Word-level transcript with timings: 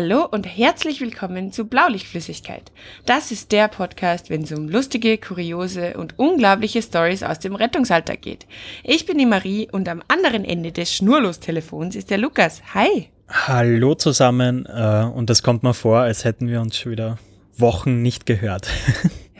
Hallo 0.00 0.24
und 0.30 0.44
herzlich 0.44 1.00
willkommen 1.00 1.50
zu 1.50 1.64
Blaulichtflüssigkeit. 1.64 2.70
Das 3.04 3.32
ist 3.32 3.50
der 3.50 3.66
Podcast, 3.66 4.30
wenn 4.30 4.42
es 4.42 4.52
um 4.52 4.68
lustige, 4.68 5.18
kuriose 5.18 5.94
und 5.96 6.20
unglaubliche 6.20 6.82
Stories 6.82 7.24
aus 7.24 7.40
dem 7.40 7.56
Rettungsalltag 7.56 8.22
geht. 8.22 8.46
Ich 8.84 9.06
bin 9.06 9.18
die 9.18 9.26
Marie 9.26 9.68
und 9.72 9.88
am 9.88 10.04
anderen 10.06 10.44
Ende 10.44 10.70
des 10.70 10.94
Schnurlos-Telefons 10.94 11.96
ist 11.96 12.10
der 12.10 12.18
Lukas. 12.18 12.62
Hi. 12.74 13.08
Hallo 13.28 13.96
zusammen 13.96 14.66
äh, 14.66 15.10
und 15.12 15.30
das 15.30 15.42
kommt 15.42 15.64
mir 15.64 15.74
vor, 15.74 15.98
als 15.98 16.24
hätten 16.24 16.46
wir 16.46 16.60
uns 16.60 16.78
schon 16.78 16.92
wieder 16.92 17.18
Wochen 17.56 18.00
nicht 18.00 18.24
gehört. 18.24 18.68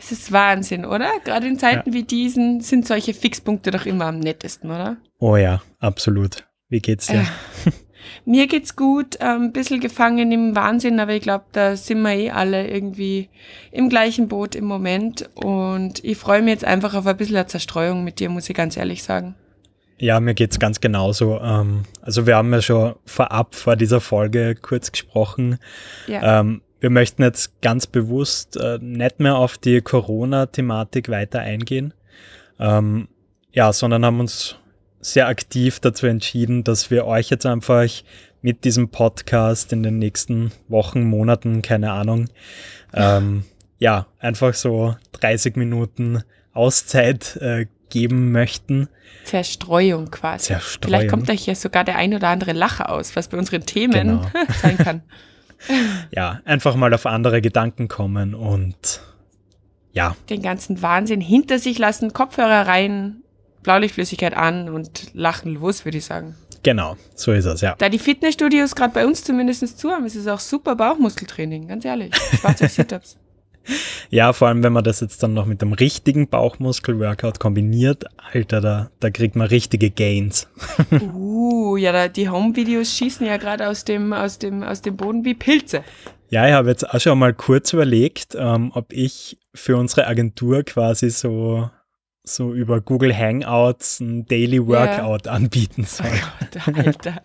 Es 0.01 0.13
ist 0.13 0.31
Wahnsinn, 0.31 0.85
oder? 0.85 1.11
Gerade 1.25 1.47
in 1.47 1.59
Zeiten 1.59 1.89
ja. 1.89 1.93
wie 1.93 2.03
diesen 2.03 2.61
sind 2.61 2.87
solche 2.87 3.13
Fixpunkte 3.13 3.69
doch 3.69 3.85
immer 3.85 4.05
am 4.05 4.19
nettesten, 4.19 4.71
oder? 4.71 4.95
Oh 5.19 5.35
ja, 5.35 5.61
absolut. 5.79 6.47
Wie 6.69 6.79
geht's 6.79 7.07
dir? 7.07 7.25
Äh. 7.65 7.71
Mir 8.25 8.47
geht's 8.47 8.75
gut, 8.75 9.19
ein 9.21 9.43
ähm, 9.43 9.51
bisschen 9.51 9.79
gefangen 9.79 10.31
im 10.31 10.55
Wahnsinn, 10.55 10.99
aber 10.99 11.13
ich 11.13 11.21
glaube, 11.21 11.45
da 11.51 11.75
sind 11.75 12.01
wir 12.01 12.13
eh 12.13 12.31
alle 12.31 12.67
irgendwie 12.67 13.29
im 13.71 13.89
gleichen 13.89 14.27
Boot 14.27 14.55
im 14.55 14.65
Moment. 14.65 15.29
Und 15.35 16.03
ich 16.03 16.17
freue 16.17 16.41
mich 16.41 16.51
jetzt 16.51 16.65
einfach 16.65 16.93
auf 16.93 17.07
ein 17.07 17.17
bisschen 17.17 17.47
Zerstreuung 17.47 18.03
mit 18.03 18.19
dir, 18.19 18.29
muss 18.29 18.49
ich 18.49 18.55
ganz 18.55 18.77
ehrlich 18.77 19.03
sagen. 19.03 19.35
Ja, 19.97 20.19
mir 20.19 20.33
geht's 20.33 20.59
ganz 20.59 20.79
genauso. 20.79 21.39
Ähm, 21.41 21.83
also 22.01 22.25
wir 22.25 22.37
haben 22.37 22.53
ja 22.53 22.61
schon 22.61 22.95
vorab 23.05 23.55
vor 23.55 23.75
dieser 23.75 23.99
Folge 23.99 24.55
kurz 24.55 24.91
gesprochen. 24.91 25.59
Ja. 26.07 26.39
Ähm, 26.39 26.61
wir 26.79 26.89
möchten 26.89 27.23
jetzt 27.23 27.61
ganz 27.61 27.87
bewusst 27.87 28.55
äh, 28.55 28.79
nicht 28.81 29.19
mehr 29.19 29.35
auf 29.35 29.57
die 29.57 29.81
Corona-Thematik 29.81 31.09
weiter 31.09 31.39
eingehen. 31.39 31.93
ja, 32.57 33.71
sondern 33.71 34.05
haben 34.05 34.19
uns 34.19 34.57
sehr 35.01 35.27
aktiv 35.27 35.79
dazu 35.79 36.07
entschieden, 36.07 36.63
dass 36.63 36.91
wir 36.91 37.05
euch 37.05 37.29
jetzt 37.29 37.45
einfach 37.45 37.87
mit 38.41 38.63
diesem 38.63 38.89
Podcast 38.89 39.73
in 39.73 39.83
den 39.83 39.99
nächsten 39.99 40.51
Wochen, 40.67 41.03
Monaten, 41.03 41.61
keine 41.61 41.91
Ahnung, 41.91 42.29
ähm, 42.93 43.43
ja, 43.77 44.07
einfach 44.19 44.53
so 44.53 44.95
30 45.13 45.55
Minuten 45.55 46.23
Auszeit 46.53 47.37
äh, 47.37 47.67
geben 47.89 48.31
möchten. 48.31 48.89
Zerstreuung 49.23 50.11
quasi. 50.11 50.47
Zerstreuung. 50.47 50.89
Vielleicht 50.89 51.09
kommt 51.09 51.29
euch 51.29 51.45
ja 51.45 51.55
sogar 51.55 51.83
der 51.83 51.95
ein 51.95 52.13
oder 52.13 52.29
andere 52.29 52.53
Lacher 52.53 52.89
aus, 52.89 53.15
was 53.15 53.27
bei 53.27 53.37
unseren 53.37 53.65
Themen 53.65 54.21
genau. 54.21 54.31
sein 54.61 54.77
kann. 54.77 55.01
ja, 56.11 56.41
einfach 56.45 56.75
mal 56.75 56.93
auf 56.93 57.05
andere 57.05 57.41
Gedanken 57.41 57.87
kommen 57.87 58.33
und 58.33 59.01
ja. 59.91 60.15
Den 60.29 60.41
ganzen 60.41 60.81
Wahnsinn 60.81 61.21
hinter 61.21 61.59
sich 61.59 61.79
lassen, 61.79 62.13
Kopfhörer 62.13 62.67
rein, 62.67 63.23
Blaulichtflüssigkeit 63.63 64.35
an 64.35 64.69
und 64.69 65.13
lachen 65.13 65.53
los, 65.53 65.85
würde 65.85 65.97
ich 65.97 66.05
sagen. 66.05 66.35
Genau, 66.63 66.97
so 67.15 67.31
ist 67.31 67.45
es, 67.45 67.61
ja. 67.61 67.75
Da 67.77 67.89
die 67.89 67.99
Fitnessstudios 67.99 68.75
gerade 68.75 68.93
bei 68.93 69.05
uns 69.05 69.23
zumindest 69.23 69.79
zu 69.79 69.89
haben, 69.89 70.05
ist 70.05 70.15
es 70.15 70.27
auch 70.27 70.39
super 70.39 70.75
Bauchmuskeltraining, 70.75 71.67
ganz 71.67 71.85
ehrlich. 71.85 72.13
Schwarze 72.15 72.67
Sit-Ups. 72.69 73.17
Ja, 74.09 74.33
vor 74.33 74.47
allem, 74.47 74.63
wenn 74.63 74.73
man 74.73 74.83
das 74.83 74.99
jetzt 74.99 75.21
dann 75.21 75.33
noch 75.33 75.45
mit 75.45 75.61
dem 75.61 75.73
richtigen 75.73 76.27
Bauchmuskel-Workout 76.27 77.39
kombiniert, 77.39 78.05
Alter, 78.33 78.61
da, 78.61 78.89
da 78.99 79.09
kriegt 79.09 79.35
man 79.35 79.47
richtige 79.47 79.91
Gains. 79.91 80.47
uh, 81.13 81.77
ja, 81.77 81.91
da, 81.91 82.07
die 82.07 82.29
Home-Videos 82.29 82.97
schießen 82.97 83.25
ja 83.25 83.37
gerade 83.37 83.67
aus 83.67 83.85
dem, 83.85 84.11
aus, 84.11 84.39
dem, 84.39 84.63
aus 84.63 84.81
dem 84.81 84.97
Boden 84.97 85.23
wie 85.23 85.35
Pilze. 85.35 85.83
Ja, 86.29 86.47
ich 86.47 86.53
habe 86.53 86.69
jetzt 86.69 86.89
auch 86.89 86.99
schon 86.99 87.19
mal 87.19 87.33
kurz 87.33 87.73
überlegt, 87.73 88.35
ähm, 88.35 88.71
ob 88.73 88.91
ich 88.91 89.37
für 89.53 89.77
unsere 89.77 90.07
Agentur 90.07 90.63
quasi 90.63 91.09
so 91.09 91.69
so 92.35 92.53
über 92.53 92.81
Google 92.81 93.15
Hangouts 93.15 93.99
ein 93.99 94.25
Daily 94.25 94.65
Workout 94.65 95.25
ja. 95.25 95.31
anbieten 95.31 95.83
soll. 95.83 96.07
Oh 96.67 96.71
Gott, 96.71 96.85
Alter. 96.87 97.21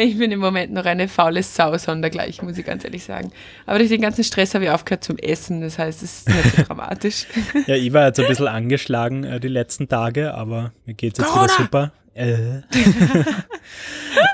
ich 0.00 0.18
bin 0.18 0.32
im 0.32 0.40
Moment 0.40 0.72
noch 0.72 0.84
eine 0.84 1.08
faule 1.08 1.42
Sau 1.42 1.76
sondergleich, 1.76 2.42
muss 2.42 2.58
ich 2.58 2.64
ganz 2.64 2.84
ehrlich 2.84 3.04
sagen. 3.04 3.32
Aber 3.66 3.78
durch 3.78 3.90
den 3.90 4.00
ganzen 4.00 4.24
Stress 4.24 4.54
habe 4.54 4.64
ich 4.64 4.70
aufgehört 4.70 5.04
zum 5.04 5.18
Essen, 5.18 5.60
das 5.60 5.78
heißt, 5.78 6.02
es 6.02 6.20
ist 6.20 6.28
nicht 6.28 6.56
so 6.56 6.62
dramatisch. 6.62 7.26
ja, 7.66 7.74
ich 7.74 7.92
war 7.92 8.06
jetzt 8.06 8.20
ein 8.20 8.26
bisschen 8.26 8.48
angeschlagen 8.48 9.24
äh, 9.24 9.40
die 9.40 9.48
letzten 9.48 9.88
Tage, 9.88 10.34
aber 10.34 10.72
mir 10.86 10.94
geht 10.94 11.14
es 11.14 11.18
jetzt 11.18 11.32
Corona! 11.32 11.52
wieder 11.52 11.56
super. 11.56 11.92
Äh. 12.14 12.62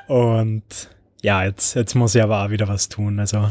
Und 0.13 0.65
ja, 1.23 1.45
jetzt, 1.45 1.75
jetzt 1.75 1.95
muss 1.95 2.15
ich 2.15 2.23
aber 2.23 2.45
auch 2.45 2.51
wieder 2.51 2.69
was 2.69 2.89
tun. 2.89 3.19
Also 3.21 3.51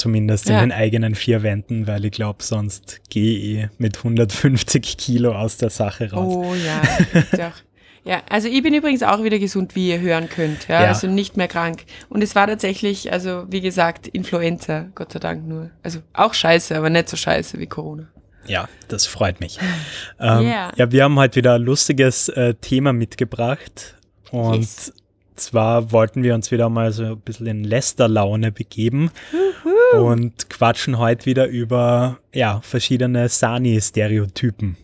Zumindest 0.00 0.48
ja. 0.48 0.54
in 0.54 0.70
den 0.70 0.72
eigenen 0.72 1.14
vier 1.14 1.42
Wänden, 1.42 1.86
weil 1.86 2.06
ich 2.06 2.12
glaube, 2.12 2.42
sonst 2.42 3.02
gehe 3.10 3.62
ich 3.62 3.68
mit 3.76 3.98
150 3.98 4.96
Kilo 4.96 5.32
aus 5.32 5.58
der 5.58 5.68
Sache 5.68 6.10
raus. 6.10 6.34
Oh 6.34 6.54
ja, 6.54 7.52
Ja, 8.02 8.22
also 8.30 8.48
ich 8.48 8.62
bin 8.62 8.72
übrigens 8.72 9.02
auch 9.02 9.22
wieder 9.22 9.38
gesund, 9.38 9.76
wie 9.76 9.90
ihr 9.90 10.00
hören 10.00 10.30
könnt. 10.30 10.68
Ja, 10.68 10.82
ja, 10.82 10.88
also 10.88 11.06
nicht 11.06 11.36
mehr 11.36 11.48
krank. 11.48 11.84
Und 12.08 12.22
es 12.22 12.34
war 12.34 12.46
tatsächlich, 12.46 13.12
also 13.12 13.44
wie 13.50 13.60
gesagt, 13.60 14.08
Influenza, 14.08 14.86
Gott 14.94 15.12
sei 15.12 15.18
Dank 15.18 15.46
nur. 15.46 15.70
Also 15.82 16.00
auch 16.14 16.32
scheiße, 16.32 16.74
aber 16.74 16.88
nicht 16.88 17.10
so 17.10 17.18
scheiße 17.18 17.58
wie 17.58 17.66
Corona. 17.66 18.08
Ja, 18.46 18.68
das 18.88 19.04
freut 19.04 19.40
mich. 19.40 19.58
ähm, 20.18 20.46
yeah. 20.46 20.72
Ja, 20.76 20.90
wir 20.90 21.04
haben 21.04 21.18
heute 21.18 21.36
wieder 21.36 21.56
ein 21.56 21.62
lustiges 21.62 22.30
äh, 22.30 22.54
Thema 22.54 22.94
mitgebracht. 22.94 23.96
Und 24.30 24.60
yes. 24.60 24.94
zwar 25.36 25.92
wollten 25.92 26.22
wir 26.22 26.34
uns 26.34 26.50
wieder 26.50 26.70
mal 26.70 26.92
so 26.92 27.04
ein 27.04 27.20
bisschen 27.20 27.46
in 27.46 27.64
Lästerlaune 27.64 28.50
begeben. 28.50 29.10
Und 29.98 30.48
quatschen 30.50 30.98
heute 30.98 31.26
wieder 31.26 31.48
über 31.48 32.18
ja, 32.32 32.60
verschiedene 32.62 33.28
Sani-Stereotypen. 33.28 34.76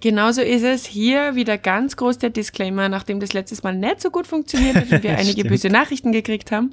Genauso 0.00 0.42
ist 0.42 0.62
es. 0.62 0.86
Hier 0.86 1.34
wieder 1.34 1.56
ganz 1.58 1.96
groß 1.96 2.18
der 2.18 2.30
Disclaimer, 2.30 2.88
nachdem 2.88 3.18
das 3.18 3.32
letztes 3.32 3.62
Mal 3.62 3.74
nicht 3.74 4.00
so 4.00 4.10
gut 4.10 4.26
funktioniert 4.26 4.76
hat 4.76 4.92
und 4.92 5.02
wir 5.02 5.16
einige 5.18 5.44
böse 5.44 5.68
Nachrichten 5.68 6.12
gekriegt 6.12 6.52
haben. 6.52 6.70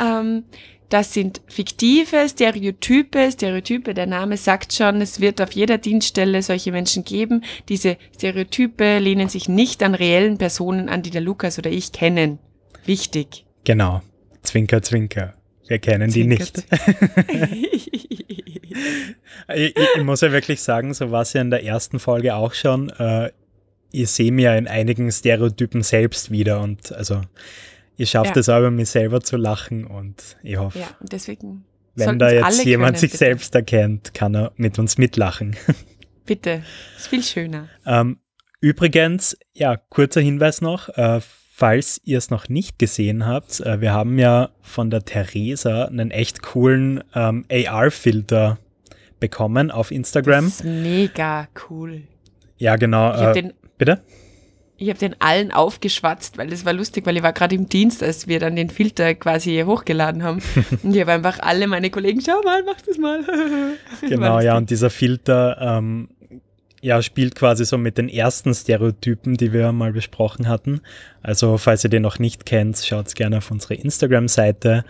Ähm, 0.00 0.44
das 0.88 1.14
sind 1.14 1.40
fiktive 1.46 2.28
Stereotype. 2.28 3.30
Stereotype, 3.30 3.94
der 3.94 4.06
Name 4.06 4.36
sagt 4.36 4.72
schon, 4.72 5.00
es 5.00 5.20
wird 5.20 5.40
auf 5.40 5.52
jeder 5.52 5.78
Dienststelle 5.78 6.42
solche 6.42 6.72
Menschen 6.72 7.04
geben. 7.04 7.44
Diese 7.68 7.96
Stereotype 8.14 8.98
lehnen 8.98 9.28
sich 9.28 9.48
nicht 9.48 9.82
an 9.82 9.94
reellen 9.94 10.38
Personen 10.38 10.88
an, 10.88 11.02
die 11.02 11.10
der 11.10 11.20
Lukas 11.20 11.58
oder 11.58 11.70
ich 11.70 11.92
kennen. 11.92 12.38
Wichtig. 12.84 13.46
Genau. 13.64 14.02
Zwinker, 14.42 14.82
zwinker. 14.82 15.34
Wir 15.70 15.78
kennen 15.78 16.10
die 16.10 16.24
nicht. 16.24 16.64
ich, 19.54 19.76
ich, 19.76 20.02
muss 20.02 20.20
ja 20.20 20.32
wirklich 20.32 20.60
sagen, 20.60 20.92
so 20.94 21.12
war 21.12 21.22
es 21.22 21.32
ja 21.32 21.42
in 21.42 21.50
der 21.50 21.62
ersten 21.62 22.00
Folge 22.00 22.34
auch 22.34 22.54
schon. 22.54 22.88
Äh, 22.90 23.30
ich 23.92 24.10
sehe 24.10 24.32
mir 24.32 24.56
in 24.56 24.66
einigen 24.66 25.12
Stereotypen 25.12 25.84
selbst 25.84 26.32
wieder 26.32 26.60
und 26.60 26.90
also 26.90 27.20
ich 27.96 28.10
schaffe 28.10 28.30
ja. 28.30 28.34
das 28.34 28.48
auch 28.48 28.58
über 28.58 28.72
mich 28.72 28.90
selber 28.90 29.20
zu 29.20 29.36
lachen 29.36 29.86
und 29.86 30.36
ich 30.42 30.56
hoffe, 30.56 30.80
ja, 30.80 30.88
deswegen 31.02 31.64
wenn 31.94 32.18
da 32.18 32.32
jetzt 32.32 32.64
jemand 32.64 32.96
können, 32.96 33.00
sich 33.02 33.12
bitte. 33.12 33.24
selbst 33.24 33.54
erkennt, 33.54 34.12
kann 34.12 34.34
er 34.34 34.50
mit 34.56 34.76
uns 34.80 34.98
mitlachen. 34.98 35.54
Bitte, 36.26 36.64
ist 36.96 37.06
viel 37.06 37.22
schöner. 37.22 37.68
Ähm, 37.86 38.18
übrigens, 38.60 39.38
ja, 39.52 39.76
kurzer 39.76 40.20
Hinweis 40.20 40.62
noch, 40.62 40.88
äh, 40.88 41.20
falls 41.60 42.00
ihr 42.04 42.16
es 42.16 42.30
noch 42.30 42.48
nicht 42.48 42.78
gesehen 42.78 43.26
habt, 43.26 43.60
äh, 43.60 43.82
wir 43.82 43.92
haben 43.92 44.18
ja 44.18 44.48
von 44.62 44.90
der 44.90 45.04
Theresa 45.04 45.84
einen 45.84 46.10
echt 46.10 46.42
coolen 46.42 47.04
ähm, 47.14 47.44
AR-Filter 47.52 48.58
bekommen 49.20 49.70
auf 49.70 49.90
Instagram. 49.90 50.46
Das 50.46 50.54
ist 50.54 50.64
mega 50.64 51.48
cool. 51.68 52.02
Ja, 52.56 52.76
genau. 52.76 53.14
Ich 53.14 53.20
äh, 53.20 53.32
den, 53.34 53.52
bitte? 53.76 54.00
Ich 54.78 54.88
habe 54.88 54.98
den 54.98 55.14
allen 55.18 55.52
aufgeschwatzt, 55.52 56.38
weil 56.38 56.48
das 56.48 56.64
war 56.64 56.72
lustig, 56.72 57.04
weil 57.04 57.18
ich 57.18 57.22
war 57.22 57.34
gerade 57.34 57.54
im 57.54 57.68
Dienst, 57.68 58.02
als 58.02 58.26
wir 58.26 58.40
dann 58.40 58.56
den 58.56 58.70
Filter 58.70 59.14
quasi 59.14 59.62
hochgeladen 59.66 60.22
haben. 60.22 60.40
und 60.82 60.94
ich 60.94 61.00
habe 61.02 61.12
einfach 61.12 61.40
alle 61.40 61.66
meine 61.66 61.90
Kollegen, 61.90 62.22
schau 62.22 62.40
mal, 62.42 62.62
mach 62.64 62.80
das 62.80 62.96
mal. 62.96 63.22
genau, 64.08 64.40
ja, 64.40 64.56
und 64.56 64.70
dieser 64.70 64.88
Filter 64.88 65.58
ähm, 65.60 66.08
ja, 66.80 67.02
spielt 67.02 67.34
quasi 67.34 67.64
so 67.64 67.76
mit 67.76 67.98
den 67.98 68.08
ersten 68.08 68.54
Stereotypen, 68.54 69.36
die 69.36 69.52
wir 69.52 69.72
mal 69.72 69.92
besprochen 69.92 70.48
hatten. 70.48 70.80
Also, 71.22 71.58
falls 71.58 71.84
ihr 71.84 71.90
den 71.90 72.02
noch 72.02 72.18
nicht 72.18 72.46
kennt, 72.46 72.78
schaut 72.78 73.14
gerne 73.14 73.38
auf 73.38 73.50
unsere 73.50 73.74
Instagram-Seite. 73.74 74.84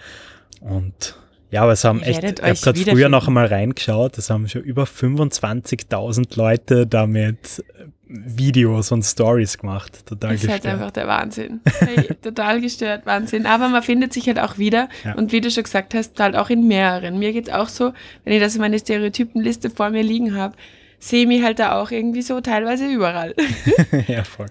Und 0.60 1.16
ja, 1.50 1.62
aber 1.62 1.72
es 1.72 1.82
haben 1.82 2.00
echt, 2.02 2.22
ich 2.22 2.42
habe 2.42 2.54
gerade 2.54 2.80
früher 2.80 3.08
noch 3.08 3.26
einmal 3.26 3.46
reingeschaut, 3.46 4.18
es 4.18 4.30
haben 4.30 4.48
schon 4.48 4.62
über 4.62 4.84
25.000 4.84 6.36
Leute 6.36 6.86
damit 6.86 7.64
Videos 8.06 8.92
und 8.92 9.02
Stories 9.04 9.58
gemacht. 9.58 10.06
Total 10.06 10.32
das 10.32 10.40
gestört. 10.40 10.58
Das 10.58 10.64
ist 10.64 10.70
halt 10.70 10.80
einfach 10.80 10.90
der 10.92 11.06
Wahnsinn. 11.08 11.60
Hey, 11.78 12.08
total 12.22 12.60
gestört, 12.60 13.06
Wahnsinn. 13.06 13.46
Aber 13.46 13.68
man 13.68 13.82
findet 13.82 14.12
sich 14.12 14.26
halt 14.26 14.38
auch 14.38 14.58
wieder. 14.58 14.88
Ja. 15.04 15.14
Und 15.14 15.32
wie 15.32 15.40
du 15.40 15.50
schon 15.50 15.64
gesagt 15.64 15.94
hast, 15.94 16.18
halt 16.20 16.36
auch 16.36 16.50
in 16.50 16.66
mehreren. 16.66 17.18
Mir 17.18 17.32
geht's 17.32 17.50
auch 17.50 17.68
so, 17.68 17.92
wenn 18.24 18.32
ich 18.32 18.40
das 18.40 18.54
in 18.54 18.60
meine 18.60 18.78
Stereotypenliste 18.78 19.70
vor 19.70 19.90
mir 19.90 20.02
liegen 20.02 20.36
habe, 20.36 20.56
sehe 21.00 21.26
mich 21.26 21.42
halt 21.42 21.58
da 21.58 21.80
auch 21.80 21.90
irgendwie 21.90 22.22
so 22.22 22.40
teilweise 22.40 22.86
überall. 22.86 23.34
ja, 24.06 24.22
voll. 24.22 24.46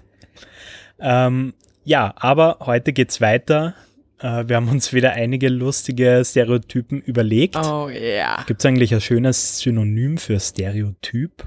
Ähm, 0.98 1.54
ja, 1.84 2.12
aber 2.16 2.58
heute 2.60 2.92
geht's 2.92 3.20
weiter. 3.20 3.74
Äh, 4.18 4.44
wir 4.48 4.56
haben 4.56 4.68
uns 4.68 4.92
wieder 4.92 5.12
einige 5.12 5.48
lustige 5.48 6.22
Stereotypen 6.24 7.00
überlegt. 7.00 7.56
Oh 7.56 7.88
ja. 7.88 7.98
Yeah. 7.98 8.44
Gibt 8.46 8.60
es 8.60 8.66
eigentlich 8.66 8.92
ein 8.92 9.00
schönes 9.00 9.60
Synonym 9.60 10.18
für 10.18 10.38
Stereotyp? 10.38 11.46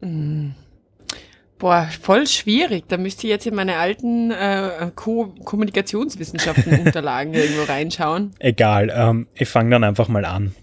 Mm. 0.00 0.50
Boah, 1.58 1.88
voll 2.00 2.26
schwierig. 2.26 2.88
Da 2.88 2.96
müsste 2.96 3.26
ich 3.26 3.30
jetzt 3.30 3.46
in 3.46 3.54
meine 3.54 3.76
alten 3.76 4.32
äh, 4.32 4.90
Ko 4.94 5.32
Kommunikationswissenschaften-Unterlagen 5.44 7.32
irgendwo 7.34 7.62
reinschauen. 7.62 8.32
Egal, 8.40 8.92
ähm, 8.94 9.28
ich 9.34 9.48
fange 9.48 9.70
dann 9.70 9.84
einfach 9.84 10.08
mal 10.08 10.24
an. 10.24 10.54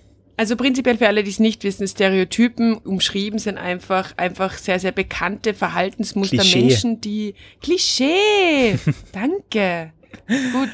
Also 0.41 0.55
prinzipiell 0.55 0.97
für 0.97 1.05
alle, 1.05 1.23
die 1.23 1.29
es 1.29 1.39
nicht 1.39 1.63
wissen, 1.63 1.87
Stereotypen 1.87 2.75
umschrieben 2.77 3.37
sind 3.37 3.59
einfach, 3.59 4.17
einfach 4.17 4.57
sehr, 4.57 4.79
sehr 4.79 4.91
bekannte 4.91 5.53
Verhaltensmuster. 5.53 6.37
Klischee. 6.37 6.61
Menschen, 6.61 6.99
die 6.99 7.35
Klischee. 7.61 8.79
Danke. 9.11 9.93
Gut. 10.27 10.69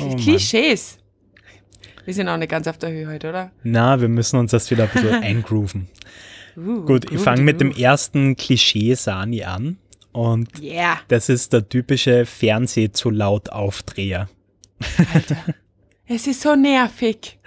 Oh 0.00 0.14
Klischees. 0.14 0.98
Wir 2.04 2.14
sind 2.14 2.28
auch 2.28 2.36
nicht 2.36 2.48
ganz 2.48 2.68
auf 2.68 2.78
der 2.78 2.92
Höhe 2.92 3.08
heute, 3.08 3.30
oder? 3.30 3.50
Na, 3.64 4.00
wir 4.00 4.06
müssen 4.06 4.38
uns 4.38 4.52
das 4.52 4.70
wieder 4.70 4.84
ein 4.84 4.90
bisschen 4.90 5.14
eingrooven. 5.24 5.88
Uh, 6.56 6.82
Gut, 6.82 7.10
ich 7.10 7.18
fange 7.18 7.42
mit 7.42 7.60
dem 7.60 7.72
ersten 7.72 8.36
Klischee 8.36 8.94
Sani 8.94 9.42
an. 9.42 9.78
Und 10.12 10.62
yeah. 10.62 11.00
das 11.08 11.28
ist 11.28 11.52
der 11.52 11.68
typische 11.68 12.24
Fernseh 12.24 12.92
zu 12.92 13.10
laut 13.10 13.50
Aufdreher. 13.50 14.28
Alter, 15.12 15.36
es 16.08 16.26
ist 16.26 16.40
so 16.40 16.54
nervig. 16.54 17.38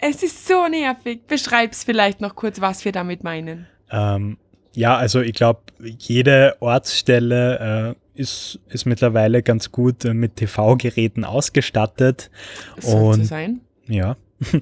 Es 0.00 0.22
ist 0.22 0.46
so 0.46 0.68
nervig. 0.68 1.26
Beschreib's 1.26 1.84
vielleicht 1.84 2.20
noch 2.20 2.34
kurz, 2.34 2.60
was 2.60 2.84
wir 2.84 2.92
damit 2.92 3.24
meinen. 3.24 3.66
Ähm, 3.90 4.38
ja, 4.74 4.96
also 4.96 5.20
ich 5.20 5.34
glaube, 5.34 5.60
jede 5.78 6.56
Ortsstelle 6.60 7.96
äh, 8.14 8.20
ist, 8.20 8.60
ist 8.68 8.86
mittlerweile 8.86 9.42
ganz 9.42 9.72
gut 9.72 10.04
äh, 10.04 10.14
mit 10.14 10.36
TV-Geräten 10.36 11.24
ausgestattet. 11.24 12.30
Soll 12.78 13.14
und, 13.14 13.24
sein? 13.24 13.60
Ja. 13.86 14.16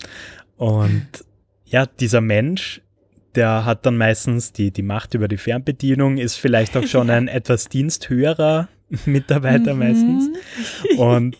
und 0.57 1.09
ja, 1.67 1.87
dieser 1.87 2.21
Mensch 2.21 2.81
der 3.35 3.65
hat 3.65 3.87
dann 3.87 3.97
meistens 3.97 4.53
die, 4.53 4.73
die 4.73 4.83
Macht 4.83 5.15
über 5.15 5.29
die 5.29 5.37
Fernbedienung, 5.37 6.19
ist 6.19 6.37
vielleicht 6.37 6.77
auch 6.77 6.87
schon 6.87 7.09
ein 7.11 7.29
etwas 7.29 7.69
diensthöherer 7.69 8.69
Mitarbeiter 9.05 9.75
mhm. 9.75 9.79
meistens. 9.79 10.31
Und 10.99 11.37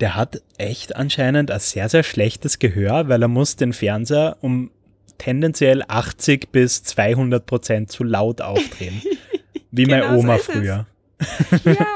der 0.00 0.14
hat 0.14 0.42
echt 0.58 0.96
anscheinend 0.96 1.50
ein 1.50 1.60
sehr, 1.60 1.88
sehr 1.88 2.02
schlechtes 2.02 2.58
Gehör, 2.58 3.08
weil 3.08 3.22
er 3.22 3.28
muss 3.28 3.56
den 3.56 3.72
Fernseher 3.72 4.36
um 4.40 4.70
tendenziell 5.18 5.82
80 5.86 6.52
bis 6.52 6.84
200 6.84 7.44
Prozent 7.44 7.90
zu 7.90 8.04
laut 8.04 8.40
aufdrehen. 8.40 9.02
Wie 9.70 9.84
genau 9.84 10.06
meine 10.06 10.18
Oma 10.18 10.38
so 10.38 10.52
früher. 10.52 10.86
ja, 11.64 11.86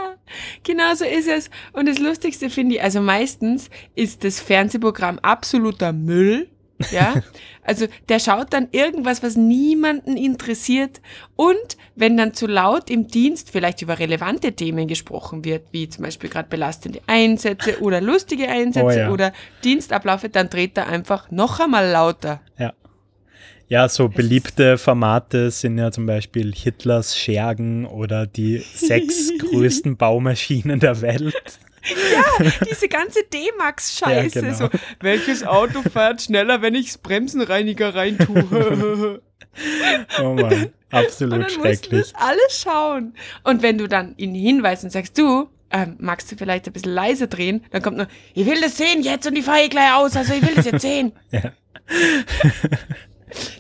genau 0.65 0.95
so 0.95 1.05
ist 1.05 1.29
es. 1.29 1.51
Und 1.73 1.89
das 1.89 1.99
Lustigste 1.99 2.51
finde 2.51 2.77
ich, 2.77 2.83
also 2.83 3.01
meistens 3.01 3.71
ist 3.95 4.25
das 4.25 4.41
Fernsehprogramm 4.41 5.19
absoluter 5.21 5.93
Müll 5.93 6.49
ja, 6.91 7.15
also 7.63 7.87
der 8.09 8.19
schaut 8.19 8.53
dann 8.53 8.69
irgendwas, 8.73 9.23
was 9.23 9.37
niemanden 9.37 10.17
interessiert. 10.17 11.01
Und 11.37 11.77
wenn 11.95 12.17
dann 12.17 12.35
zu 12.35 12.47
laut 12.47 12.91
im 12.91 13.09
Dienst 13.09 13.51
vielleicht 13.51 13.83
über 13.83 13.99
relevante 13.99 14.53
Themen 14.53 14.89
gesprochen 14.89 15.45
wird, 15.45 15.67
wie 15.71 15.89
zum 15.89 16.05
Beispiel 16.05 16.31
gerade 16.31 16.49
belastende 16.49 17.01
Einsätze 17.07 17.81
oder 17.81 18.01
lustige 18.01 18.49
Einsätze 18.49 18.87
oh 18.87 18.91
ja. 18.91 19.11
oder 19.11 19.33
Dienstabläufe, 19.65 20.29
dann 20.29 20.51
dreht 20.51 20.77
er 20.77 20.89
einfach 20.89 21.31
noch 21.31 21.61
einmal 21.61 21.91
lauter. 21.91 22.41
Ja. 22.59 22.73
Ja, 23.69 23.89
so 23.89 24.11
beliebte 24.11 24.77
Formate 24.77 25.51
sind 25.51 25.79
ja 25.79 25.91
zum 25.91 26.05
Beispiel 26.05 26.53
Hitlers 26.55 27.17
Schergen 27.17 27.87
oder 27.87 28.27
die 28.27 28.59
sechs 28.59 29.33
größten 29.39 29.97
Baumaschinen 29.97 30.79
der 30.79 31.01
Welt. 31.01 31.59
Ja, 31.85 32.51
diese 32.69 32.89
ganze 32.89 33.25
D-Max-Scheiße. 33.25 34.39
Ja, 34.39 34.45
genau. 34.47 34.57
so, 34.57 34.69
welches 35.01 35.45
Auto 35.45 35.83
fährt 35.83 36.23
schneller, 36.23 36.63
wenn 36.63 36.75
ich's 36.75 36.99
Bremsenreiniger 36.99 37.95
reintue? 37.95 39.21
oh 40.21 40.35
Mann, 40.35 40.73
absolut 40.91 41.35
und 41.35 41.41
dann 41.41 41.51
schrecklich. 41.51 41.93
Musst 41.93 41.93
du 41.93 41.97
das 41.97 42.15
alles 42.15 42.61
schauen. 42.63 43.15
Und 43.45 43.63
wenn 43.63 43.79
du 43.79 43.89
dann 43.89 44.15
ihn 44.17 44.35
hinweist 44.35 44.85
und 44.85 44.91
sagst, 44.91 45.19
du, 45.19 45.49
ähm, 45.71 45.97
magst 45.99 46.31
du 46.31 46.37
vielleicht 46.37 46.67
ein 46.67 46.73
bisschen 46.73 46.93
leiser 46.93 47.27
drehen? 47.27 47.65
Dann 47.71 47.83
kommt 47.83 47.97
nur, 47.97 48.09
ich 48.35 48.47
will 48.47 48.61
das 48.61 48.77
sehen 48.77 49.03
jetzt 49.03 49.27
und 49.27 49.37
ich 49.37 49.45
fahre 49.45 49.69
gleich 49.69 49.93
aus, 49.95 50.17
also 50.17 50.35
ich 50.35 50.43
will 50.43 50.55
das 50.55 50.67
jetzt 50.67 50.83
sehen. 50.83 51.13
ja. 51.31 51.53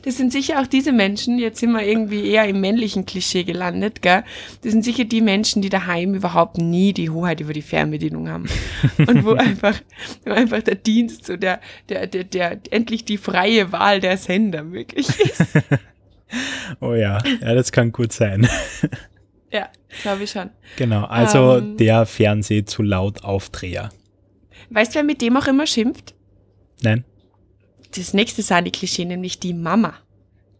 Das 0.04 0.16
sind 0.16 0.32
sicher 0.32 0.60
auch 0.60 0.66
diese 0.66 0.92
Menschen, 0.92 1.38
jetzt 1.38 1.60
sind 1.60 1.72
wir 1.72 1.82
irgendwie 1.82 2.26
eher 2.26 2.46
im 2.46 2.60
männlichen 2.60 3.06
Klischee 3.06 3.44
gelandet, 3.44 4.02
gell? 4.02 4.24
Das 4.62 4.72
sind 4.72 4.84
sicher 4.84 5.04
die 5.04 5.20
Menschen, 5.20 5.62
die 5.62 5.68
daheim 5.68 6.14
überhaupt 6.14 6.58
nie 6.58 6.92
die 6.92 7.10
Hoheit 7.10 7.40
über 7.40 7.52
die 7.52 7.62
Fernbedienung 7.62 8.28
haben. 8.28 8.48
Und 8.98 9.24
wo 9.24 9.32
einfach, 9.32 9.80
wo 10.24 10.32
einfach 10.32 10.62
der 10.62 10.76
Dienst, 10.76 11.26
so 11.26 11.36
der, 11.36 11.60
der, 11.88 12.06
der, 12.06 12.24
der, 12.24 12.60
endlich 12.70 13.04
die 13.04 13.18
freie 13.18 13.72
Wahl 13.72 14.00
der 14.00 14.16
Sender 14.16 14.62
möglich 14.62 15.08
ist. 15.08 15.42
oh 16.80 16.94
ja, 16.94 17.18
ja, 17.40 17.54
das 17.54 17.72
kann 17.72 17.92
gut 17.92 18.12
sein. 18.12 18.48
Ja, 19.54 19.68
glaube 20.00 20.22
ich 20.22 20.30
schon. 20.30 20.48
Genau, 20.78 21.04
also 21.04 21.58
ähm, 21.58 21.76
der 21.76 22.06
Fernseh 22.06 22.64
zu 22.64 22.80
laut 22.80 23.22
Aufdreher. 23.22 23.90
Weißt 24.70 24.92
du, 24.92 24.96
wer 24.96 25.04
mit 25.04 25.20
dem 25.20 25.36
auch 25.36 25.46
immer 25.46 25.66
schimpft? 25.66 26.14
Nein 26.80 27.04
das 27.96 28.14
nächste 28.14 28.42
Sani-Klischee, 28.42 29.04
nämlich 29.04 29.38
die 29.38 29.54
Mama. 29.54 29.94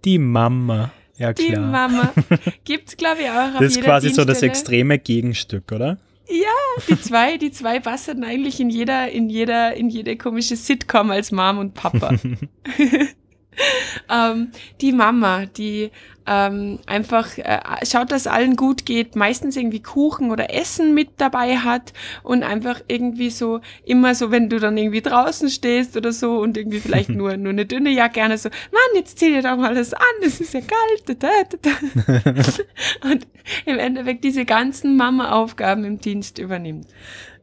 Die 0.05 0.19
Mama. 0.19 0.93
Ja, 1.17 1.33
klar. 1.33 1.49
Die 1.49 1.57
Mama. 1.57 2.13
Gibt's, 2.65 2.97
glaube 2.97 3.23
ich, 3.23 3.29
auch. 3.29 3.59
Das 3.59 3.77
ist 3.77 3.83
quasi 3.83 4.11
so 4.11 4.25
das 4.25 4.43
extreme 4.43 4.99
Gegenstück, 4.99 5.71
oder? 5.73 5.99
Ja, 6.29 6.83
die 6.89 7.01
zwei, 7.01 7.37
die 7.37 7.51
zwei 7.51 7.81
passen 7.81 8.25
eigentlich 8.25 8.59
in 8.59 8.71
jeder, 8.71 9.11
in 9.11 9.29
jeder, 9.29 9.75
in 9.75 9.91
jede 9.91 10.17
komische 10.17 10.57
Sitcom 10.57 11.11
als 11.11 11.31
Mom 11.33 11.59
und 11.59 11.75
Papa. 11.75 12.15
ähm, 14.11 14.53
die 14.81 14.93
Mama, 14.93 15.47
die 15.47 15.91
ähm, 16.25 16.79
einfach 16.87 17.37
äh, 17.37 17.59
schaut, 17.85 18.13
dass 18.13 18.29
allen 18.29 18.55
gut 18.55 18.87
geht, 18.87 19.17
meistens 19.17 19.57
irgendwie 19.57 19.83
Kuchen 19.83 20.31
oder 20.31 20.55
Essen 20.55 20.95
mit 20.95 21.09
dabei 21.17 21.57
hat 21.57 21.93
und 22.23 22.45
einfach 22.45 22.81
irgendwie 22.87 23.31
so 23.31 23.61
immer 23.85 24.15
so, 24.15 24.31
wenn 24.31 24.49
du 24.49 24.61
dann 24.61 24.77
irgendwie 24.77 25.03
draußen 25.03 25.51
stehst 25.51 25.97
oder 25.97 26.13
so 26.13 26.39
und 26.39 26.57
irgendwie 26.57 26.79
vielleicht 26.79 27.09
nur, 27.11 27.37
nur 27.37 27.51
eine 27.51 27.67
dünne 27.67 27.91
Jacke 27.91 28.23
gerne 28.23 28.39
so, 28.39 28.49
Mann, 28.49 28.83
jetzt 28.95 29.19
zieh 29.19 29.31
dir 29.31 29.43
doch 29.43 29.57
mal 29.57 29.75
das 29.75 29.93
an, 29.95 30.03
es 30.25 30.41
ist 30.41 30.55
ja 30.55 30.61
kalt. 30.61 31.23
Da, 31.23 31.29
da, 31.51 31.57
da. 31.61 33.11
und 33.11 33.27
im 33.67 33.79
Endeffekt 33.79 34.23
diese 34.23 34.45
ganzen 34.45 34.97
Mama-Aufgaben 34.97 35.85
im 35.85 35.99
Dienst 35.99 36.39
übernimmt. 36.39 36.87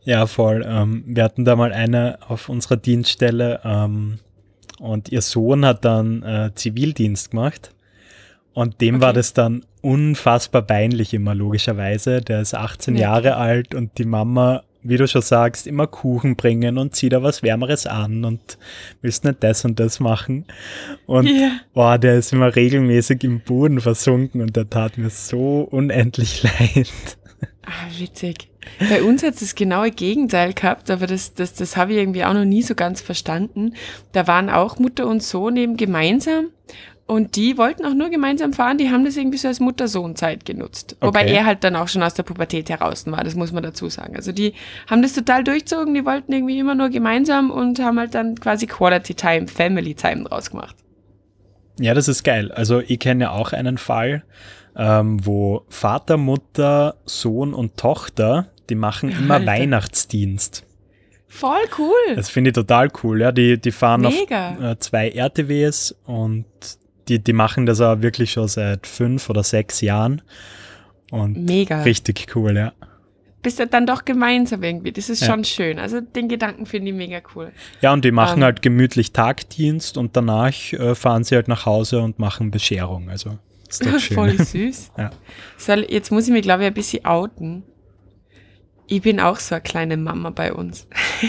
Ja, 0.04 0.25
voll. 0.25 0.66
Ähm, 0.66 1.04
wir 1.06 1.24
hatten 1.24 1.44
da 1.44 1.56
mal 1.58 1.74
eine 1.74 2.20
auf 2.25 2.48
unserer 2.48 2.78
Dienststelle, 2.78 3.60
ähm, 3.66 4.20
und 4.79 5.09
ihr 5.09 5.21
Sohn 5.21 5.65
hat 5.65 5.86
dann 5.86 6.24
äh, 6.24 6.51
Zivildienst 6.55 7.31
gemacht. 7.31 7.74
Und 8.53 8.81
dem 8.81 8.95
okay. 8.95 9.05
war 9.05 9.13
das 9.13 9.33
dann 9.33 9.63
unfassbar 9.81 10.63
peinlich 10.63 11.13
immer, 11.13 11.36
logischerweise. 11.36 12.21
Der 12.21 12.41
ist 12.41 12.55
18 12.55 12.95
ja. 12.95 13.01
Jahre 13.01 13.36
alt 13.36 13.75
und 13.75 13.98
die 13.98 14.05
Mama, 14.05 14.63
wie 14.81 14.98
du 14.98 15.07
schon 15.07 15.21
sagst, 15.21 15.67
immer 15.67 15.88
Kuchen 15.88 16.36
bringen 16.36 16.77
und 16.77 16.95
zieht 16.95 17.13
da 17.13 17.24
was 17.24 17.43
Wärmeres 17.43 17.86
an 17.86 18.25
und 18.25 18.57
willst 19.01 19.24
nicht 19.24 19.43
das 19.43 19.63
und 19.65 19.79
das 19.79 20.00
machen. 20.00 20.45
Und 21.05 21.27
yeah. 21.27 21.51
boah, 21.74 21.98
der 21.98 22.15
ist 22.15 22.33
immer 22.33 22.55
regelmäßig 22.55 23.24
im 23.24 23.41
Boden 23.41 23.79
versunken 23.79 24.41
und 24.41 24.55
der 24.55 24.69
tat 24.69 24.98
mir 24.98 25.09
so 25.09 25.62
unendlich 25.62 26.43
leid. 26.59 27.17
Ah, 27.65 27.88
witzig. 27.98 28.49
Bei 28.89 29.04
uns 29.04 29.24
hat 29.24 29.36
es 29.36 29.39
das 29.39 29.56
genaue 29.56 29.92
Gegenteil 29.92 30.54
gehabt, 30.54 30.89
aber 30.89 31.08
das, 31.08 31.34
das, 31.34 31.54
das 31.54 31.78
habe 31.78 31.94
ich 31.94 31.98
irgendwie 31.98 32.25
auch 32.25 32.34
noch 32.34 32.46
nie 32.46 32.62
so 32.62 32.75
ganz 32.75 33.01
verstanden. 33.01 33.74
Da 34.12 34.28
waren 34.28 34.50
auch 34.50 34.80
Mutter 34.80 35.08
und 35.08 35.24
Sohn 35.24 35.56
eben 35.58 35.78
gemeinsam 35.78 36.48
und 37.10 37.36
die 37.38 37.58
wollten 37.58 37.86
auch 37.88 37.96
nur 37.96 38.10
gemeinsam 38.10 38.54
fahren, 38.54 38.78
die 38.78 38.92
haben 38.92 39.04
das 39.04 39.18
irgendwie 39.18 39.39
so 39.39 39.48
als 39.48 39.60
Mutter-Sohn-Zeit 39.60 40.46
genutzt. 40.46 40.96
Okay. 41.00 41.08
Wobei 41.08 41.25
er 41.25 41.44
halt 41.44 41.63
dann 41.63 41.75
auch 41.75 41.88
schon 41.88 42.04
aus 42.04 42.13
der 42.13 42.22
Pubertät 42.22 42.70
heraus 42.70 43.08
war, 43.08 43.24
das 43.24 43.34
muss 43.34 43.51
man 43.51 43.63
dazu 43.63 43.89
sagen. 43.89 44.16
Also 44.16 44.32
die 44.32 44.54
haben 44.88 45.01
das 45.01 45.13
total 45.13 45.44
durchzogen, 45.44 45.96
die 45.96 46.06
wollten 46.06 46.32
irgendwie 46.32 46.60
immer 46.60 46.75
nur 46.75 46.89
gemeinsam 46.89 47.50
und 47.50 47.80
haben 47.80 47.98
halt 47.98 48.13
dann 48.13 48.36
quasi 48.36 48.68
Quality 48.68 49.16
Time, 49.16 49.48
Family 49.48 49.96
Time 49.96 50.25
draus 50.25 50.51
gemacht. 50.51 50.75
Ja, 51.80 51.96
das 51.96 52.08
ist 52.08 52.24
geil. 52.24 52.51
Also 52.51 52.80
ich 52.80 53.00
kenne 53.00 53.24
ja 53.24 53.32
auch 53.32 53.54
einen 53.54 53.80
Fall, 53.80 54.24
ähm, 54.79 55.24
wo 55.25 55.65
Vater, 55.67 56.15
Mutter, 56.15 56.95
Sohn 57.05 57.53
und 57.53 57.75
Tochter, 57.75 58.48
die 58.69 58.75
machen 58.75 59.09
immer 59.09 59.36
Alter. 59.36 59.48
Weihnachtsdienst. 59.48 60.65
Voll 61.27 61.59
cool. 61.77 62.15
Das 62.15 62.29
finde 62.29 62.51
ich 62.51 62.55
total 62.55 62.89
cool. 63.03 63.21
Ja, 63.21 63.31
die, 63.31 63.59
die 63.59 63.71
fahren 63.71 64.01
Mega. 64.01 64.51
auf 64.51 64.62
äh, 64.62 64.79
zwei 64.79 65.09
RTWs 65.09 65.95
und 66.05 66.45
die, 67.09 67.19
die 67.19 67.33
machen 67.33 67.65
das 67.65 67.81
auch 67.81 68.01
wirklich 68.01 68.31
schon 68.31 68.48
seit 68.48 68.88
fünf 68.88 69.29
oder 69.29 69.43
sechs 69.43 69.81
Jahren. 69.81 70.21
Und 71.12 71.45
Mega. 71.45 71.81
richtig 71.81 72.27
cool, 72.36 72.55
ja. 72.55 72.71
Bist 73.41 73.59
du 73.59 73.67
dann 73.67 73.86
doch 73.86 74.05
gemeinsam 74.05 74.63
irgendwie. 74.63 74.91
Das 74.91 75.09
ist 75.09 75.21
ja. 75.21 75.27
schon 75.27 75.43
schön. 75.43 75.77
Also 75.77 76.01
den 76.01 76.29
Gedanken 76.29 76.65
finde 76.65 76.91
ich 76.91 76.95
mega 76.95 77.21
cool. 77.36 77.51
Ja, 77.81 77.93
und 77.93 78.05
die 78.05 78.12
machen 78.12 78.39
ähm. 78.39 78.45
halt 78.45 78.62
gemütlich 78.62 79.12
Tagdienst 79.12 79.98
und 79.98 80.15
danach 80.15 80.53
äh, 80.74 80.95
fahren 80.95 81.24
sie 81.24 81.36
halt 81.36 81.48
nach 81.48 81.65
Hause 81.65 82.00
und 82.00 82.19
machen 82.19 82.51
Bescherung. 82.51 83.09
Also 83.09 83.38
ist 83.70 83.86
doch 83.86 84.00
schön. 84.00 84.16
Voll 84.16 84.38
süß. 84.38 84.92
ja. 84.98 85.10
Soll, 85.58 85.86
jetzt 85.90 86.12
muss 86.12 86.26
ich 86.28 86.32
mich, 86.34 86.44
glaube 86.44 86.64
ich, 86.64 86.68
ein 86.68 86.74
bisschen 86.74 87.06
outen. 87.06 87.64
Ich 88.88 89.04
bin 89.04 89.20
auch 89.20 89.38
so 89.38 89.56
eine 89.56 89.62
kleine 89.62 89.98
Mama 89.98 90.32
bei 90.32 90.52
uns. 90.54 90.88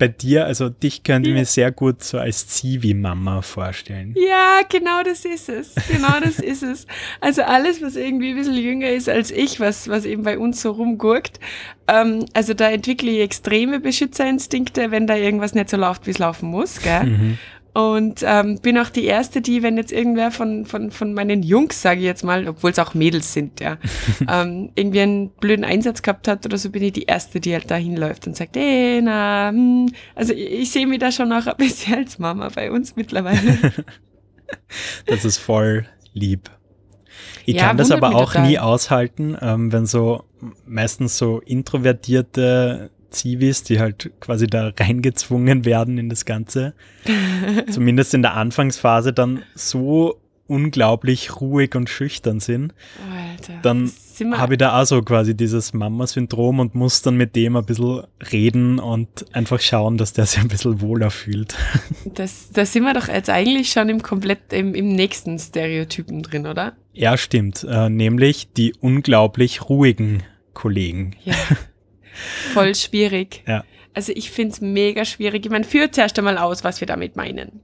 Bei 0.00 0.08
dir, 0.08 0.46
also 0.46 0.70
dich 0.70 1.02
könnte 1.02 1.28
ich 1.28 1.34
mir 1.36 1.44
sehr 1.44 1.70
gut 1.72 2.02
so 2.02 2.18
als 2.18 2.48
Zivi-Mama 2.48 3.42
vorstellen. 3.42 4.14
Ja, 4.16 4.60
genau 4.66 5.02
das 5.02 5.26
ist 5.26 5.50
es. 5.50 5.74
Genau 5.92 6.18
das 6.24 6.38
ist 6.38 6.62
es. 6.62 6.86
Also 7.20 7.42
alles, 7.42 7.82
was 7.82 7.96
irgendwie 7.96 8.30
ein 8.30 8.36
bisschen 8.36 8.56
jünger 8.56 8.88
ist 8.88 9.10
als 9.10 9.30
ich, 9.30 9.60
was, 9.60 9.88
was 9.90 10.06
eben 10.06 10.22
bei 10.22 10.38
uns 10.38 10.62
so 10.62 10.70
rumgurkt, 10.70 11.38
ähm, 11.86 12.24
also 12.32 12.54
da 12.54 12.70
entwickle 12.70 13.10
ich 13.10 13.20
extreme 13.20 13.78
Beschützerinstinkte, 13.78 14.90
wenn 14.90 15.06
da 15.06 15.16
irgendwas 15.16 15.54
nicht 15.54 15.68
so 15.68 15.76
läuft, 15.76 16.06
wie 16.06 16.12
es 16.12 16.18
laufen 16.18 16.48
muss. 16.48 16.80
Gell? 16.80 17.04
Mhm. 17.04 17.38
Und 17.72 18.24
ähm, 18.26 18.58
bin 18.60 18.78
auch 18.78 18.90
die 18.90 19.04
Erste, 19.04 19.40
die, 19.40 19.62
wenn 19.62 19.76
jetzt 19.76 19.92
irgendwer 19.92 20.32
von, 20.32 20.66
von, 20.66 20.90
von 20.90 21.14
meinen 21.14 21.42
Jungs, 21.42 21.80
sage 21.80 22.00
ich 22.00 22.06
jetzt 22.06 22.24
mal, 22.24 22.48
obwohl 22.48 22.72
es 22.72 22.78
auch 22.80 22.94
Mädels 22.94 23.32
sind, 23.32 23.60
ja, 23.60 23.78
ähm, 24.28 24.70
irgendwie 24.74 25.00
einen 25.00 25.30
blöden 25.30 25.64
Einsatz 25.64 26.02
gehabt 26.02 26.26
hat 26.26 26.44
oder 26.44 26.58
so, 26.58 26.70
bin 26.70 26.82
ich 26.82 26.92
die 26.92 27.04
Erste, 27.04 27.38
die 27.38 27.52
halt 27.52 27.70
da 27.70 27.76
hinläuft 27.76 28.26
und 28.26 28.36
sagt, 28.36 28.56
ey, 28.56 29.00
na, 29.02 29.50
hm. 29.50 29.92
also 30.16 30.32
ich, 30.32 30.52
ich 30.52 30.70
sehe 30.70 30.86
mich 30.86 30.98
da 30.98 31.12
schon 31.12 31.32
auch 31.32 31.46
ein 31.46 31.56
bisschen 31.56 31.94
als 31.94 32.18
Mama 32.18 32.48
bei 32.52 32.72
uns 32.72 32.96
mittlerweile. 32.96 33.72
das 35.06 35.24
ist 35.24 35.38
voll 35.38 35.86
lieb. 36.12 36.50
Ich 37.46 37.56
ja, 37.56 37.68
kann 37.68 37.76
das 37.76 37.90
aber 37.90 38.14
auch 38.14 38.32
total. 38.32 38.48
nie 38.48 38.58
aushalten, 38.58 39.36
ähm, 39.40 39.72
wenn 39.72 39.86
so 39.86 40.24
meistens 40.66 41.18
so 41.18 41.38
introvertierte 41.40 42.90
Zivis, 43.10 43.62
die 43.62 43.80
halt 43.80 44.10
quasi 44.20 44.46
da 44.46 44.72
reingezwungen 44.78 45.64
werden 45.64 45.98
in 45.98 46.08
das 46.08 46.24
Ganze, 46.24 46.74
zumindest 47.70 48.14
in 48.14 48.22
der 48.22 48.34
Anfangsphase 48.34 49.12
dann 49.12 49.42
so 49.54 50.20
unglaublich 50.50 51.40
ruhig 51.40 51.76
und 51.76 51.88
schüchtern 51.88 52.40
sind, 52.40 52.74
Alter, 53.08 53.60
dann 53.62 53.90
habe 54.36 54.54
ich 54.54 54.58
da 54.58 54.80
auch 54.80 54.84
so 54.84 55.00
quasi 55.00 55.36
dieses 55.36 55.72
Mama-Syndrom 55.72 56.58
und 56.58 56.74
muss 56.74 57.02
dann 57.02 57.16
mit 57.16 57.36
dem 57.36 57.56
ein 57.56 57.64
bisschen 57.64 58.02
reden 58.32 58.80
und 58.80 59.24
einfach 59.32 59.60
schauen, 59.60 59.96
dass 59.96 60.12
der 60.12 60.26
sich 60.26 60.40
ein 60.40 60.48
bisschen 60.48 60.80
wohler 60.80 61.10
fühlt. 61.10 61.54
Das, 62.14 62.50
da 62.50 62.66
sind 62.66 62.82
wir 62.82 62.94
doch 62.94 63.08
jetzt 63.08 63.30
eigentlich 63.30 63.70
schon 63.70 63.88
im 63.88 64.02
komplett 64.02 64.52
im, 64.52 64.74
im 64.74 64.88
nächsten 64.88 65.38
Stereotypen 65.38 66.22
drin, 66.22 66.46
oder? 66.46 66.72
Ja, 66.92 67.16
stimmt. 67.16 67.64
Äh, 67.68 67.88
nämlich 67.88 68.52
die 68.52 68.74
unglaublich 68.80 69.68
ruhigen 69.68 70.22
Kollegen. 70.54 71.14
Ja. 71.24 71.34
Voll 72.52 72.74
schwierig. 72.74 73.42
Ja. 73.46 73.64
Also 73.94 74.12
ich 74.14 74.30
finde 74.30 74.54
es 74.54 74.60
mega 74.60 75.04
schwierig. 75.04 75.44
Ich 75.44 75.50
meine, 75.50 75.64
führt 75.64 75.94
zuerst 75.94 76.18
einmal 76.18 76.38
aus, 76.38 76.64
was 76.64 76.80
wir 76.80 76.86
damit 76.86 77.16
meinen. 77.16 77.60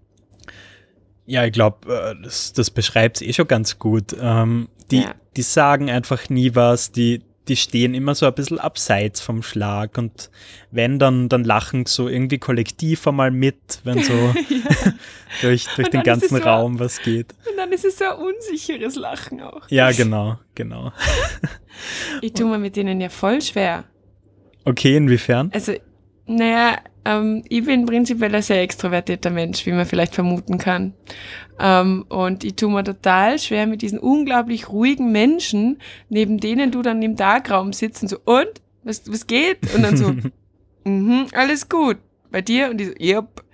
Ja, 1.27 1.45
ich 1.45 1.53
glaube, 1.53 1.93
äh, 1.93 2.23
das, 2.23 2.53
das 2.53 2.71
beschreibt 2.71 3.17
es 3.17 3.23
eh 3.23 3.33
schon 3.33 3.49
ganz 3.49 3.79
gut. 3.79 4.17
Ähm, 4.21 4.69
die, 4.91 5.03
ja. 5.03 5.15
die 5.37 5.43
sagen 5.43 5.91
einfach 5.91 6.29
nie 6.29 6.55
was, 6.55 6.93
die, 6.93 7.23
die 7.49 7.57
stehen 7.57 7.95
immer 7.95 8.15
so 8.15 8.27
ein 8.27 8.35
bisschen 8.35 8.59
abseits 8.59 9.21
vom 9.21 9.43
Schlag 9.43 9.99
und 9.99 10.31
wenn, 10.71 10.99
dann, 10.99 11.29
dann 11.29 11.45
lachen 11.45 11.87
so 11.87 12.09
irgendwie 12.09 12.39
kollektiv 12.39 13.07
einmal 13.07 13.31
mit, 13.31 13.81
wenn 13.85 14.03
so 14.03 14.13
durch, 15.43 15.67
durch 15.75 15.91
den 15.91 16.03
ganzen 16.03 16.37
so, 16.37 16.43
Raum 16.43 16.79
was 16.79 17.01
geht. 17.03 17.35
Und 17.49 17.57
dann 17.57 17.73
ist 17.73 17.85
es 17.85 17.99
so 17.99 18.05
ein 18.05 18.19
unsicheres 18.19 18.97
Lachen 18.97 19.41
auch. 19.43 19.69
Ja, 19.69 19.91
genau, 19.91 20.39
genau. 20.55 20.93
ich 22.21 22.33
tue 22.33 22.47
mir 22.47 22.59
mit 22.59 22.77
denen 22.77 23.01
ja 23.01 23.09
voll 23.09 23.41
schwer. 23.43 23.85
Okay, 24.67 24.97
inwiefern? 24.97 25.51
Also, 25.55 25.75
naja, 26.27 26.79
ähm, 27.05 27.45
ich 27.49 27.65
bin 27.65 27.87
prinzipiell 27.87 28.35
ein 28.35 28.43
sehr 28.43 28.63
extrovertierter 28.63 29.31
Mensch, 29.31 29.65
wie 29.65 29.71
man 29.71 29.87
vielleicht 29.87 30.13
vermuten 30.13 30.59
kann. 30.59 30.93
Ähm, 31.61 32.05
und 32.09 32.43
ich 32.43 32.57
tue 32.57 32.69
mir 32.69 32.83
total 32.83 33.39
schwer 33.39 33.69
mit 33.69 33.81
diesen 33.81 34.01
unglaublich 34.01 34.69
ruhigen 34.69 35.13
Menschen, 35.13 35.79
neben 36.09 36.39
denen 36.39 36.73
du 36.73 36.83
dann 36.83 37.01
im 37.01 37.17
Tagraum 37.17 37.73
sitzt 37.73 38.03
und 38.03 38.09
so, 38.09 38.19
und? 38.25 38.61
Was, 38.83 39.11
was 39.11 39.29
geht? 39.29 39.73
Und 39.73 39.83
dann 39.83 39.97
so, 39.97 40.17
mhm, 40.85 41.29
alles 41.33 41.69
gut. 41.69 41.99
Bei 42.33 42.43
dir? 42.43 42.69
Und 42.71 42.79
die 42.79 42.87
so, 42.87 42.93
yep. 43.01 43.45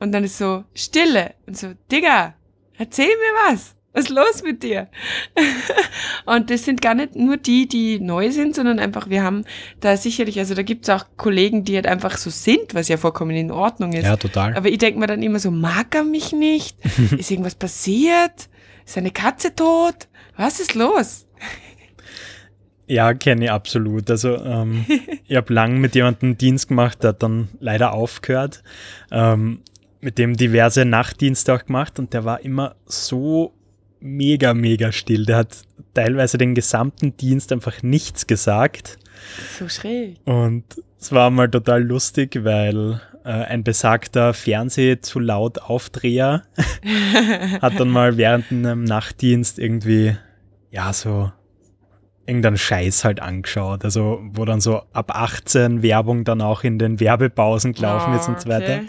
Und 0.00 0.12
dann 0.12 0.22
ist 0.22 0.36
so, 0.36 0.64
Stille. 0.74 1.34
Und 1.46 1.56
so, 1.56 1.68
Digga, 1.90 2.34
erzähl 2.76 3.06
mir 3.06 3.52
was. 3.52 3.74
Was 3.92 4.04
ist 4.04 4.10
los 4.10 4.42
mit 4.44 4.62
dir? 4.62 4.88
und 6.26 6.50
das 6.50 6.64
sind 6.64 6.82
gar 6.82 6.94
nicht 6.94 7.16
nur 7.16 7.36
die, 7.36 7.66
die 7.66 7.98
neu 7.98 8.30
sind, 8.30 8.54
sondern 8.54 8.78
einfach, 8.78 9.08
wir 9.08 9.22
haben 9.22 9.44
da 9.80 9.96
sicherlich, 9.96 10.38
also 10.38 10.54
da 10.54 10.62
gibt 10.62 10.86
es 10.86 10.90
auch 10.90 11.06
Kollegen, 11.16 11.64
die 11.64 11.74
halt 11.74 11.86
einfach 11.86 12.16
so 12.18 12.28
sind, 12.28 12.74
was 12.74 12.88
ja 12.88 12.98
vollkommen 12.98 13.34
in 13.34 13.50
Ordnung 13.50 13.94
ist. 13.94 14.04
Ja, 14.04 14.16
total. 14.16 14.54
Aber 14.54 14.68
ich 14.68 14.78
denke 14.78 15.00
mir 15.00 15.06
dann 15.06 15.22
immer 15.22 15.38
so, 15.38 15.50
mag 15.50 15.94
er 15.94 16.04
mich 16.04 16.32
nicht? 16.32 16.76
ist 17.18 17.30
irgendwas 17.30 17.54
passiert? 17.54 18.48
Ist 18.84 18.98
eine 18.98 19.10
Katze 19.10 19.54
tot? 19.54 20.08
Was 20.36 20.60
ist 20.60 20.74
los? 20.74 21.26
Ja, 22.86 23.12
kenne 23.14 23.44
ich 23.44 23.50
absolut. 23.50 24.10
Also 24.10 24.36
ähm, 24.36 24.86
ich 25.26 25.36
habe 25.36 25.52
lang 25.52 25.78
mit 25.78 25.94
jemandem 25.94 26.38
Dienst 26.38 26.68
gemacht, 26.68 27.02
der 27.02 27.10
hat 27.10 27.22
dann 27.22 27.48
leider 27.60 27.92
aufgehört. 27.92 28.62
Ähm, 29.10 29.60
mit 30.00 30.16
dem 30.18 30.36
diverse 30.36 30.84
Nachtdienste 30.84 31.54
auch 31.54 31.64
gemacht 31.64 31.98
und 31.98 32.14
der 32.14 32.24
war 32.24 32.40
immer 32.40 32.76
so 32.86 33.52
mega, 34.00 34.54
mega 34.54 34.92
still. 34.92 35.26
Der 35.26 35.38
hat 35.38 35.58
teilweise 35.94 36.38
den 36.38 36.54
gesamten 36.54 37.16
Dienst 37.16 37.52
einfach 37.52 37.82
nichts 37.82 38.26
gesagt. 38.26 38.98
So 39.58 39.68
schräg. 39.68 40.16
Und 40.24 40.64
es 41.00 41.12
war 41.12 41.30
mal 41.30 41.50
total 41.50 41.82
lustig, 41.82 42.44
weil 42.44 43.00
äh, 43.24 43.30
ein 43.30 43.64
besagter 43.64 44.34
Fernseh 44.34 45.00
zu 45.00 45.20
laut 45.20 45.60
Aufdreher 45.60 46.44
hat 47.62 47.78
dann 47.78 47.90
mal 47.90 48.16
während 48.16 48.50
einem 48.50 48.84
Nachtdienst 48.84 49.58
irgendwie, 49.58 50.16
ja, 50.70 50.92
so 50.92 51.30
irgendeinen 52.26 52.58
Scheiß 52.58 53.04
halt 53.04 53.20
angeschaut. 53.20 53.84
Also, 53.84 54.20
wo 54.32 54.44
dann 54.44 54.60
so 54.60 54.82
ab 54.92 55.12
18 55.14 55.82
Werbung 55.82 56.24
dann 56.24 56.42
auch 56.42 56.62
in 56.62 56.78
den 56.78 57.00
Werbepausen 57.00 57.72
gelaufen 57.72 58.12
oh, 58.12 58.16
ist 58.16 58.28
und 58.28 58.40
so 58.40 58.48
weiter. 58.48 58.80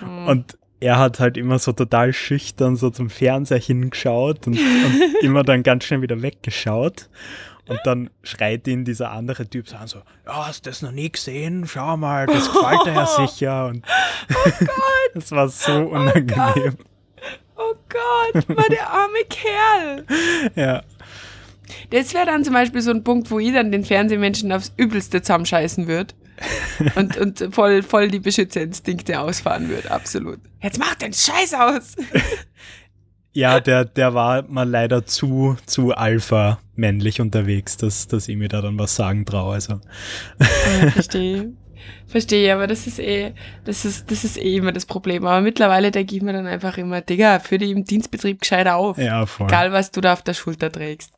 Hm. 0.00 0.26
Und 0.28 0.58
er 0.82 0.98
hat 0.98 1.20
halt 1.20 1.36
immer 1.36 1.60
so 1.60 1.72
total 1.72 2.12
schüchtern 2.12 2.74
so 2.74 2.90
zum 2.90 3.08
Fernseher 3.08 3.60
hingeschaut 3.60 4.48
und, 4.48 4.58
und 4.58 5.14
immer 5.22 5.44
dann 5.44 5.62
ganz 5.62 5.84
schnell 5.84 6.02
wieder 6.02 6.20
weggeschaut. 6.20 7.08
Und 7.68 7.78
dann 7.84 8.10
schreit 8.24 8.66
ihn 8.66 8.84
dieser 8.84 9.12
andere 9.12 9.48
Typ 9.48 9.68
so 9.68 9.76
an, 9.76 9.86
so, 9.86 9.98
ja, 10.26 10.48
hast 10.48 10.66
du 10.66 10.70
das 10.70 10.82
noch 10.82 10.90
nie 10.90 11.10
gesehen? 11.10 11.64
Schau 11.68 11.96
mal, 11.96 12.26
das 12.26 12.52
gefällt 12.52 12.84
dir 12.84 12.94
ja 12.94 13.06
sicher. 13.26 13.66
Und 13.66 13.84
oh 14.28 14.50
Gott. 14.58 14.68
das 15.14 15.30
war 15.30 15.48
so 15.48 15.72
oh 15.72 15.94
unangenehm. 15.94 16.76
Oh 17.56 17.74
Gott, 17.88 18.34
oh 18.34 18.40
Gott 18.48 18.56
war 18.56 18.68
der 18.68 18.90
arme 18.90 19.24
Kerl. 19.28 20.04
Ja. 20.56 20.82
Das 21.90 22.12
wäre 22.12 22.26
dann 22.26 22.42
zum 22.42 22.54
Beispiel 22.54 22.82
so 22.82 22.90
ein 22.90 23.04
Punkt, 23.04 23.30
wo 23.30 23.38
ich 23.38 23.52
dann 23.52 23.70
den 23.70 23.84
Fernsehmenschen 23.84 24.50
aufs 24.50 24.72
Übelste 24.76 25.22
zusammenscheißen 25.22 25.86
würde 25.86 26.14
und, 26.96 27.16
und 27.16 27.48
voll, 27.54 27.82
voll 27.82 28.08
die 28.08 28.20
Beschützerinstinkte 28.20 29.20
ausfahren 29.20 29.68
würde, 29.68 29.90
absolut. 29.90 30.40
Jetzt 30.62 30.78
mach 30.78 30.94
den 30.94 31.12
Scheiß 31.12 31.54
aus! 31.54 31.96
Ja, 33.34 33.60
der, 33.60 33.86
der 33.86 34.12
war 34.12 34.42
mal 34.46 34.68
leider 34.68 35.06
zu, 35.06 35.56
zu 35.64 35.92
alpha 35.92 36.58
männlich 36.74 37.20
unterwegs, 37.20 37.78
dass, 37.78 38.06
dass 38.06 38.28
ich 38.28 38.36
mir 38.36 38.48
da 38.48 38.60
dann 38.60 38.78
was 38.78 38.94
sagen 38.94 39.24
traue. 39.24 39.54
Also. 39.54 39.80
Ja, 40.38 40.90
verstehe. 40.92 41.52
Verstehe, 42.06 42.54
aber 42.54 42.66
das 42.66 42.86
ist 42.86 42.98
eh, 42.98 43.32
das 43.64 43.84
ist, 43.84 44.10
das 44.10 44.22
ist 44.22 44.36
eh 44.36 44.56
immer 44.56 44.72
das 44.72 44.84
Problem. 44.86 45.24
Aber 45.24 45.40
mittlerweile 45.40 45.90
denke 45.90 46.14
ich 46.14 46.22
mir 46.22 46.34
dann 46.34 46.46
einfach 46.46 46.76
immer, 46.76 47.00
Digga, 47.00 47.40
führ 47.40 47.58
dich 47.58 47.70
im 47.70 47.84
Dienstbetrieb 47.84 48.40
gescheit 48.40 48.68
auf. 48.68 48.98
Ja, 48.98 49.24
voll. 49.24 49.46
Egal, 49.46 49.72
was 49.72 49.90
du 49.90 50.00
da 50.00 50.12
auf 50.12 50.22
der 50.22 50.34
Schulter 50.34 50.70
trägst. 50.70 51.12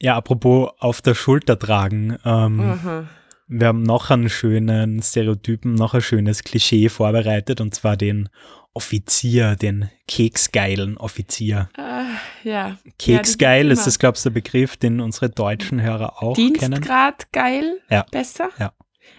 Ja, 0.00 0.16
apropos 0.16 0.70
auf 0.78 1.02
der 1.02 1.14
Schulter 1.14 1.58
tragen. 1.58 2.16
Ähm, 2.24 2.56
mhm. 2.56 3.08
Wir 3.48 3.66
haben 3.66 3.82
noch 3.82 4.10
einen 4.10 4.30
schönen 4.30 5.02
Stereotypen, 5.02 5.74
noch 5.74 5.92
ein 5.92 6.00
schönes 6.00 6.44
Klischee 6.44 6.88
vorbereitet 6.88 7.60
und 7.60 7.74
zwar 7.74 7.96
den 7.96 8.28
Offizier, 8.72 9.56
den 9.56 9.90
keksgeilen 10.06 10.96
Offizier. 10.96 11.68
Uh, 11.76 12.48
ja. 12.48 12.78
Keksgeil 12.98 13.66
ja, 13.66 13.72
ist 13.72 13.86
das, 13.86 13.98
glaubst 13.98 14.24
du, 14.24 14.30
der 14.30 14.34
Begriff, 14.34 14.76
den 14.76 15.00
unsere 15.00 15.28
deutschen 15.28 15.82
Hörer 15.82 16.22
auch 16.22 16.34
Dienstgrad 16.34 16.60
kennen? 16.60 16.74
Dienstgrad 16.74 17.32
geil? 17.32 17.80
Ja. 17.90 18.06
Besser? 18.10 18.50
Ja. 18.58 18.72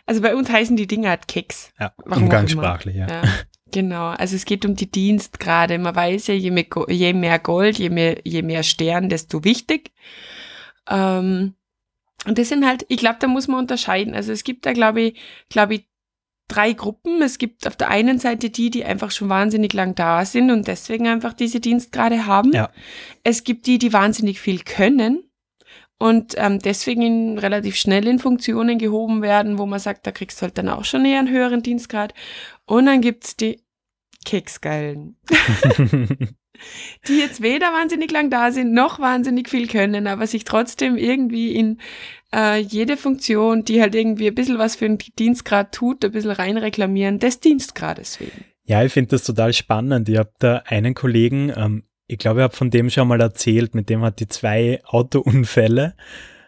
Also 0.05 0.21
bei 0.21 0.35
uns 0.35 0.50
heißen 0.50 0.77
die 0.77 0.88
Dinge 0.88 1.09
halt 1.09 1.27
Keks. 1.27 1.71
Ja, 1.79 1.93
Warum 2.05 2.23
umgangssprachlich, 2.23 2.95
ja. 2.95 3.07
ja. 3.07 3.21
Genau, 3.71 4.07
also 4.07 4.35
es 4.35 4.45
geht 4.45 4.65
um 4.65 4.75
die 4.75 4.89
Dienstgrade. 4.89 5.77
Man 5.77 5.95
weiß 5.95 6.27
ja, 6.27 6.33
je 6.33 6.51
mehr, 6.51 6.65
je 6.89 7.13
mehr 7.13 7.39
Gold, 7.39 7.79
je 7.79 7.89
mehr, 7.89 8.19
je 8.23 8.41
mehr 8.41 8.63
Stern, 8.63 9.09
desto 9.09 9.43
wichtig. 9.43 9.91
Ähm, 10.91 11.55
und 12.25 12.38
das 12.38 12.50
sind 12.50 12.65
halt, 12.67 12.86
ich 12.89 12.98
glaube, 12.98 13.17
da 13.19 13.27
muss 13.27 13.48
man 13.48 13.60
unterscheiden. 13.60 14.13
Also 14.13 14.31
es 14.31 14.43
gibt 14.43 14.65
da, 14.65 14.74
glaube 14.74 15.01
ich, 15.01 15.19
glaube 15.50 15.75
ich, 15.75 15.88
drei 16.48 16.74
Gruppen. 16.74 17.21
Es 17.21 17.38
gibt 17.38 17.65
auf 17.65 17.75
der 17.75 17.89
einen 17.89 18.19
Seite 18.19 18.50
die, 18.50 18.69
die 18.69 18.86
einfach 18.86 19.10
schon 19.10 19.29
wahnsinnig 19.29 19.74
lang 19.74 19.95
da 19.95 20.25
sind 20.25 20.51
und 20.51 20.67
deswegen 20.67 21.07
einfach 21.07 21.33
diese 21.33 21.60
Dienstgrade 21.60 22.25
haben. 22.25 22.51
Ja. 22.51 22.69
Es 23.24 23.43
gibt 23.43 23.65
die, 23.65 23.79
die 23.79 23.93
wahnsinnig 23.93 24.39
viel 24.39 24.60
können 24.60 25.24
und 25.98 26.33
ähm, 26.38 26.60
deswegen 26.60 27.01
in, 27.01 27.38
relativ 27.38 27.75
schnell 27.75 28.07
in 28.07 28.19
Funktionen 28.19 28.77
gehoben 28.77 29.21
werden, 29.21 29.57
wo 29.57 29.65
man 29.65 29.79
sagt, 29.79 30.05
da 30.05 30.12
kriegst 30.12 30.39
du 30.39 30.43
halt 30.43 30.57
dann 30.57 30.69
auch 30.69 30.83
schon 30.83 31.05
eher 31.05 31.19
einen 31.19 31.29
höheren 31.29 31.63
Dienstgrad. 31.63 32.13
Und 32.65 32.88
dann 32.88 33.01
gibt's 33.01 33.38
die 33.38 33.62
Keksgeilen. 34.25 35.17
die 37.08 37.17
jetzt 37.17 37.41
weder 37.41 37.67
wahnsinnig 37.67 38.12
lang 38.12 38.29
da 38.29 38.51
sind, 38.51 38.74
noch 38.74 39.00
wahnsinnig 39.00 39.50
viel 39.50 39.67
können, 39.67 40.08
aber 40.08 40.27
sich 40.27 40.43
trotzdem 40.43 40.98
irgendwie 40.98 41.55
in 41.55 41.79
äh, 42.34 42.60
jede 42.60 42.98
Funktion, 42.98 43.63
die 43.63 43.81
halt 43.81 43.96
irgendwie 43.96 44.27
ein 44.27 44.36
bisschen 44.36 44.60
was 44.60 44.75
für 44.75 44.86
den 44.86 44.98
Dienstgrad 45.20 45.74
tut, 45.74 46.05
ein 46.05 46.12
bisschen 46.12 46.31
rein 46.31 46.58
reklamieren, 46.58 47.20
des 47.20 47.39
Dienstgrades 47.39 48.20
wegen. 48.20 48.46
Ja, 48.63 48.84
ich 48.84 48.93
finde 48.93 49.12
das 49.12 49.24
total 49.24 49.53
spannend. 49.53 50.08
Ich 50.08 50.17
habe 50.17 50.31
da 50.39 50.63
einen 50.65 50.93
Kollegen, 50.93 51.51
ähm, 51.55 51.84
ich 52.08 52.17
glaube, 52.17 52.41
ich 52.41 52.43
habe 52.43 52.55
von 52.55 52.70
dem 52.70 52.89
schon 52.89 53.08
mal 53.08 53.22
erzählt, 53.22 53.74
mit 53.74 53.89
dem 53.89 54.01
hat 54.01 54.20
die 54.20 54.27
zwei 54.27 54.81
Autounfälle. 54.86 55.96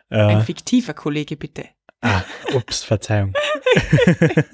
Äh, 0.09 0.17
Ein 0.17 0.41
fiktiver 0.41 0.93
Kollege, 0.93 1.37
bitte. 1.37 1.65
Ah, 2.01 2.21
ups, 2.53 2.83
Verzeihung. 2.83 3.33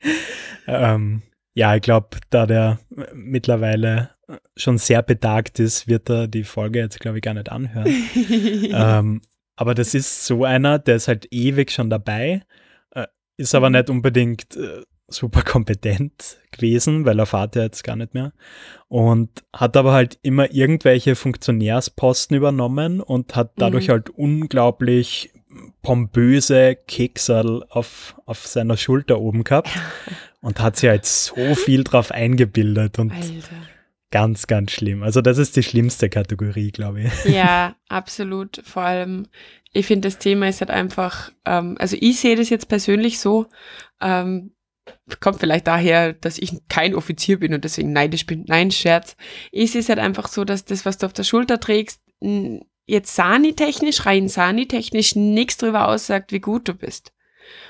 ähm, 0.66 1.22
ja, 1.54 1.74
ich 1.74 1.82
glaube, 1.82 2.16
da 2.30 2.46
der 2.46 2.78
mittlerweile 3.12 4.10
schon 4.56 4.78
sehr 4.78 5.02
betagt 5.02 5.58
ist, 5.58 5.88
wird 5.88 6.10
er 6.10 6.28
die 6.28 6.44
Folge 6.44 6.80
jetzt, 6.80 7.00
glaube 7.00 7.18
ich, 7.18 7.22
gar 7.22 7.34
nicht 7.34 7.50
anhören. 7.50 7.86
ähm, 8.72 9.22
aber 9.56 9.74
das 9.74 9.94
ist 9.94 10.26
so 10.26 10.44
einer, 10.44 10.78
der 10.78 10.96
ist 10.96 11.08
halt 11.08 11.28
ewig 11.30 11.72
schon 11.72 11.90
dabei, 11.90 12.42
äh, 12.90 13.06
ist 13.36 13.54
aber 13.54 13.70
mhm. 13.70 13.76
nicht 13.76 13.90
unbedingt 13.90 14.56
äh, 14.56 14.82
super 15.08 15.42
kompetent 15.42 16.38
gewesen, 16.52 17.06
weil 17.06 17.18
er 17.18 17.26
fährt 17.26 17.56
ja 17.56 17.62
jetzt 17.62 17.82
gar 17.82 17.96
nicht 17.96 18.14
mehr. 18.14 18.32
Und 18.88 19.44
hat 19.54 19.76
aber 19.76 19.92
halt 19.92 20.18
immer 20.22 20.52
irgendwelche 20.52 21.16
Funktionärsposten 21.16 22.36
übernommen 22.36 23.00
und 23.00 23.34
hat 23.34 23.52
dadurch 23.56 23.88
mhm. 23.88 23.92
halt 23.92 24.10
unglaublich 24.10 25.32
pompöse 25.82 26.76
Keksal 26.86 27.64
auf, 27.70 28.14
auf 28.26 28.46
seiner 28.46 28.76
Schulter 28.76 29.20
oben 29.20 29.44
gehabt 29.44 29.70
und 30.40 30.60
hat 30.60 30.76
sich 30.76 30.90
halt 30.90 31.06
so 31.06 31.54
viel 31.54 31.84
drauf 31.84 32.10
eingebildet 32.10 32.98
und 32.98 33.12
Alter. 33.12 33.56
Ganz, 34.10 34.46
ganz 34.46 34.72
schlimm. 34.72 35.02
Also 35.02 35.20
das 35.20 35.38
ist 35.38 35.56
die 35.56 35.62
schlimmste 35.62 36.08
Kategorie, 36.08 36.70
glaube 36.70 37.02
ich. 37.02 37.24
Ja, 37.24 37.76
absolut. 37.88 38.60
Vor 38.64 38.82
allem, 38.82 39.26
ich 39.72 39.86
finde, 39.86 40.08
das 40.08 40.18
Thema 40.18 40.48
ist 40.48 40.60
halt 40.60 40.70
einfach, 40.70 41.32
ähm, 41.44 41.76
also 41.78 41.96
ich 42.00 42.20
sehe 42.20 42.36
das 42.36 42.50
jetzt 42.50 42.68
persönlich 42.68 43.18
so, 43.18 43.46
ähm, 44.00 44.52
kommt 45.20 45.40
vielleicht 45.40 45.66
daher, 45.66 46.14
dass 46.14 46.38
ich 46.38 46.52
kein 46.68 46.94
Offizier 46.94 47.38
bin 47.38 47.52
und 47.52 47.64
deswegen 47.64 47.92
neidisch 47.92 48.24
bin. 48.24 48.44
Nein, 48.48 48.70
Scherz. 48.70 49.16
Ich 49.52 49.72
sehe 49.72 49.82
es 49.82 49.88
halt 49.88 49.98
einfach 49.98 50.28
so, 50.28 50.44
dass 50.44 50.64
das, 50.64 50.86
was 50.86 50.98
du 50.98 51.06
auf 51.06 51.12
der 51.12 51.24
Schulter 51.24 51.60
trägst, 51.60 52.00
jetzt 52.86 53.14
Sani-technisch, 53.14 54.06
rein 54.06 54.28
Sani-technisch 54.28 55.14
nichts 55.14 55.58
darüber 55.58 55.88
aussagt, 55.88 56.32
wie 56.32 56.40
gut 56.40 56.68
du 56.68 56.74
bist 56.74 57.12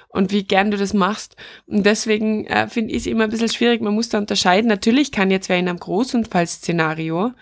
und 0.08 0.32
wie 0.32 0.44
gern 0.44 0.70
du 0.70 0.76
das 0.76 0.94
machst. 0.94 1.36
Und 1.66 1.84
deswegen 1.84 2.46
äh, 2.46 2.68
finde 2.68 2.92
ich 2.92 2.98
es 2.98 3.06
immer 3.06 3.24
ein 3.24 3.30
bisschen 3.30 3.50
schwierig. 3.50 3.82
Man 3.82 3.94
muss 3.94 4.08
da 4.08 4.18
unterscheiden. 4.18 4.68
Natürlich 4.68 5.12
kann 5.12 5.30
jetzt 5.30 5.48
wer 5.48 5.58
in 5.58 5.68
einem 5.68 5.78
Großunfallszenario, 5.78 7.32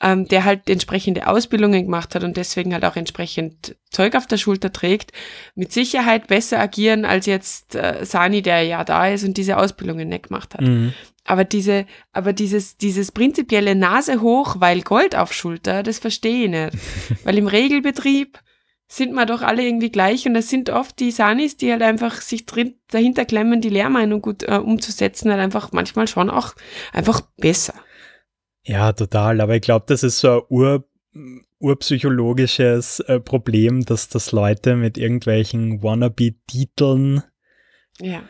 ähm, 0.00 0.26
der 0.26 0.44
halt 0.44 0.68
entsprechende 0.68 1.28
Ausbildungen 1.28 1.84
gemacht 1.84 2.14
hat 2.14 2.24
und 2.24 2.36
deswegen 2.36 2.72
halt 2.72 2.84
auch 2.84 2.96
entsprechend 2.96 3.76
Zeug 3.90 4.16
auf 4.16 4.26
der 4.26 4.38
Schulter 4.38 4.72
trägt, 4.72 5.12
mit 5.54 5.72
Sicherheit 5.72 6.26
besser 6.26 6.58
agieren 6.58 7.04
als 7.04 7.26
jetzt 7.26 7.76
äh, 7.76 8.04
Sani, 8.04 8.42
der 8.42 8.62
ja 8.62 8.84
da 8.84 9.08
ist 9.08 9.24
und 9.24 9.36
diese 9.36 9.56
Ausbildungen 9.56 10.08
nicht 10.08 10.24
gemacht 10.24 10.54
hat. 10.54 10.62
Mhm. 10.62 10.92
Aber 11.24 11.44
diese, 11.44 11.86
aber 12.12 12.32
dieses, 12.32 12.76
dieses 12.76 13.12
prinzipielle 13.12 13.74
Nase 13.74 14.20
hoch, 14.20 14.56
weil 14.58 14.82
Gold 14.82 15.16
auf 15.16 15.32
Schulter, 15.32 15.82
das 15.82 15.98
verstehe 15.98 16.44
ich 16.44 16.50
nicht. 16.50 16.72
weil 17.24 17.38
im 17.38 17.46
Regelbetrieb 17.46 18.38
sind 18.88 19.12
wir 19.14 19.26
doch 19.26 19.42
alle 19.42 19.64
irgendwie 19.64 19.90
gleich 19.90 20.26
und 20.26 20.34
das 20.34 20.48
sind 20.48 20.70
oft 20.70 20.98
die 21.00 21.10
Sanis, 21.10 21.56
die 21.56 21.72
halt 21.72 21.82
einfach 21.82 22.20
sich 22.20 22.46
drin, 22.46 22.74
dahinter 22.88 23.24
klemmen, 23.24 23.60
die 23.60 23.68
Lehrmeinung 23.68 24.22
gut 24.22 24.44
äh, 24.44 24.58
umzusetzen, 24.58 25.30
halt 25.30 25.40
einfach 25.40 25.72
manchmal 25.72 26.06
schon 26.06 26.30
auch 26.30 26.54
einfach 26.92 27.20
besser. 27.36 27.74
Ja, 28.62 28.92
total. 28.92 29.40
Aber 29.40 29.56
ich 29.56 29.62
glaube, 29.62 29.86
das 29.88 30.02
ist 30.02 30.18
so 30.18 30.40
ein 30.40 30.42
Ur, 30.48 30.88
urpsychologisches 31.58 33.00
äh, 33.00 33.20
Problem, 33.20 33.84
dass 33.84 34.08
das 34.08 34.32
Leute 34.32 34.76
mit 34.76 34.98
irgendwelchen 34.98 35.82
Wannabe-Titeln 35.82 37.22
ja. 38.00 38.22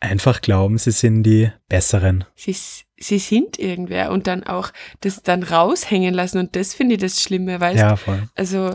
einfach 0.00 0.40
glauben, 0.40 0.78
sie 0.78 0.90
sind 0.90 1.22
die 1.22 1.50
Besseren. 1.68 2.24
Sie, 2.34 2.56
sie 2.96 3.18
sind 3.18 3.58
irgendwer 3.58 4.10
und 4.10 4.26
dann 4.26 4.42
auch 4.42 4.70
das 5.00 5.22
dann 5.22 5.42
raushängen 5.42 6.14
lassen 6.14 6.38
und 6.38 6.56
das 6.56 6.74
finde 6.74 6.94
ich 6.94 7.00
das 7.00 7.22
Schlimme, 7.22 7.60
weißt 7.60 7.76
du? 7.76 7.86
Ja, 7.86 7.96
voll. 7.96 8.28
Also 8.34 8.74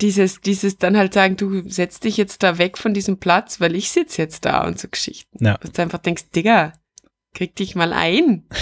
dieses, 0.00 0.40
dieses 0.40 0.76
dann 0.76 0.96
halt 0.96 1.14
sagen, 1.14 1.36
du 1.36 1.68
setzt 1.68 2.04
dich 2.04 2.16
jetzt 2.16 2.42
da 2.42 2.58
weg 2.58 2.76
von 2.76 2.94
diesem 2.94 3.18
Platz, 3.18 3.60
weil 3.60 3.74
ich 3.74 3.90
sitze 3.90 4.22
jetzt 4.22 4.44
da 4.44 4.66
und 4.66 4.78
so 4.78 4.88
Geschichten. 4.88 5.44
Ja. 5.44 5.56
Dass 5.58 5.72
du 5.72 5.82
einfach 5.82 5.98
denkst, 5.98 6.30
Digga, 6.34 6.74
krieg 7.34 7.56
dich 7.56 7.74
mal 7.74 7.92
ein. 7.92 8.46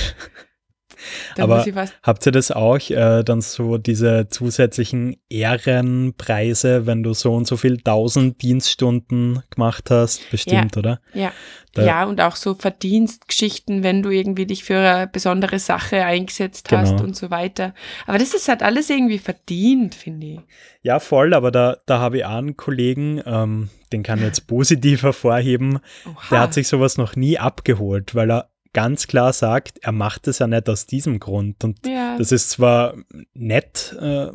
Aber 1.38 1.64
habt 2.02 2.26
ihr 2.26 2.32
das 2.32 2.50
auch, 2.50 2.78
äh, 2.90 3.22
dann 3.22 3.40
so 3.40 3.78
diese 3.78 4.28
zusätzlichen 4.28 5.16
Ehrenpreise, 5.28 6.86
wenn 6.86 7.02
du 7.02 7.14
so 7.14 7.34
und 7.34 7.46
so 7.46 7.56
viel 7.56 7.78
tausend 7.78 8.42
Dienststunden 8.42 9.42
gemacht 9.50 9.90
hast, 9.90 10.30
bestimmt, 10.30 10.76
ja. 10.76 10.78
oder? 10.78 11.00
Ja. 11.12 11.32
Da 11.74 11.84
ja, 11.84 12.04
und 12.04 12.20
auch 12.20 12.36
so 12.36 12.54
Verdienstgeschichten, 12.54 13.82
wenn 13.82 14.02
du 14.02 14.10
irgendwie 14.10 14.46
dich 14.46 14.62
für 14.62 14.78
eine 14.78 15.06
besondere 15.08 15.58
Sache 15.58 16.04
eingesetzt 16.04 16.68
genau. 16.68 16.82
hast 16.82 17.00
und 17.00 17.16
so 17.16 17.30
weiter. 17.30 17.74
Aber 18.06 18.18
das 18.18 18.32
ist 18.32 18.48
halt 18.48 18.62
alles 18.62 18.90
irgendwie 18.90 19.18
verdient, 19.18 19.96
finde 19.96 20.26
ich. 20.26 20.40
Ja, 20.82 21.00
voll, 21.00 21.34
aber 21.34 21.50
da, 21.50 21.78
da 21.86 21.98
habe 21.98 22.18
ich 22.18 22.24
auch 22.24 22.36
einen 22.36 22.56
Kollegen, 22.56 23.20
ähm, 23.26 23.70
den 23.92 24.04
kann 24.04 24.20
ich 24.20 24.26
jetzt 24.26 24.46
positiv 24.46 25.02
hervorheben, 25.02 25.80
Oha. 26.06 26.28
der 26.30 26.40
hat 26.40 26.54
sich 26.54 26.68
sowas 26.68 26.96
noch 26.96 27.16
nie 27.16 27.38
abgeholt, 27.38 28.14
weil 28.14 28.30
er 28.30 28.50
ganz 28.74 29.06
klar 29.06 29.32
sagt, 29.32 29.78
er 29.80 29.92
macht 29.92 30.28
es 30.28 30.40
ja 30.40 30.46
nicht 30.46 30.68
aus 30.68 30.84
diesem 30.86 31.18
Grund. 31.18 31.64
Und 31.64 31.86
ja. 31.86 32.18
das 32.18 32.32
ist 32.32 32.50
zwar 32.50 32.94
nett, 33.32 33.96
äh, 33.98 34.28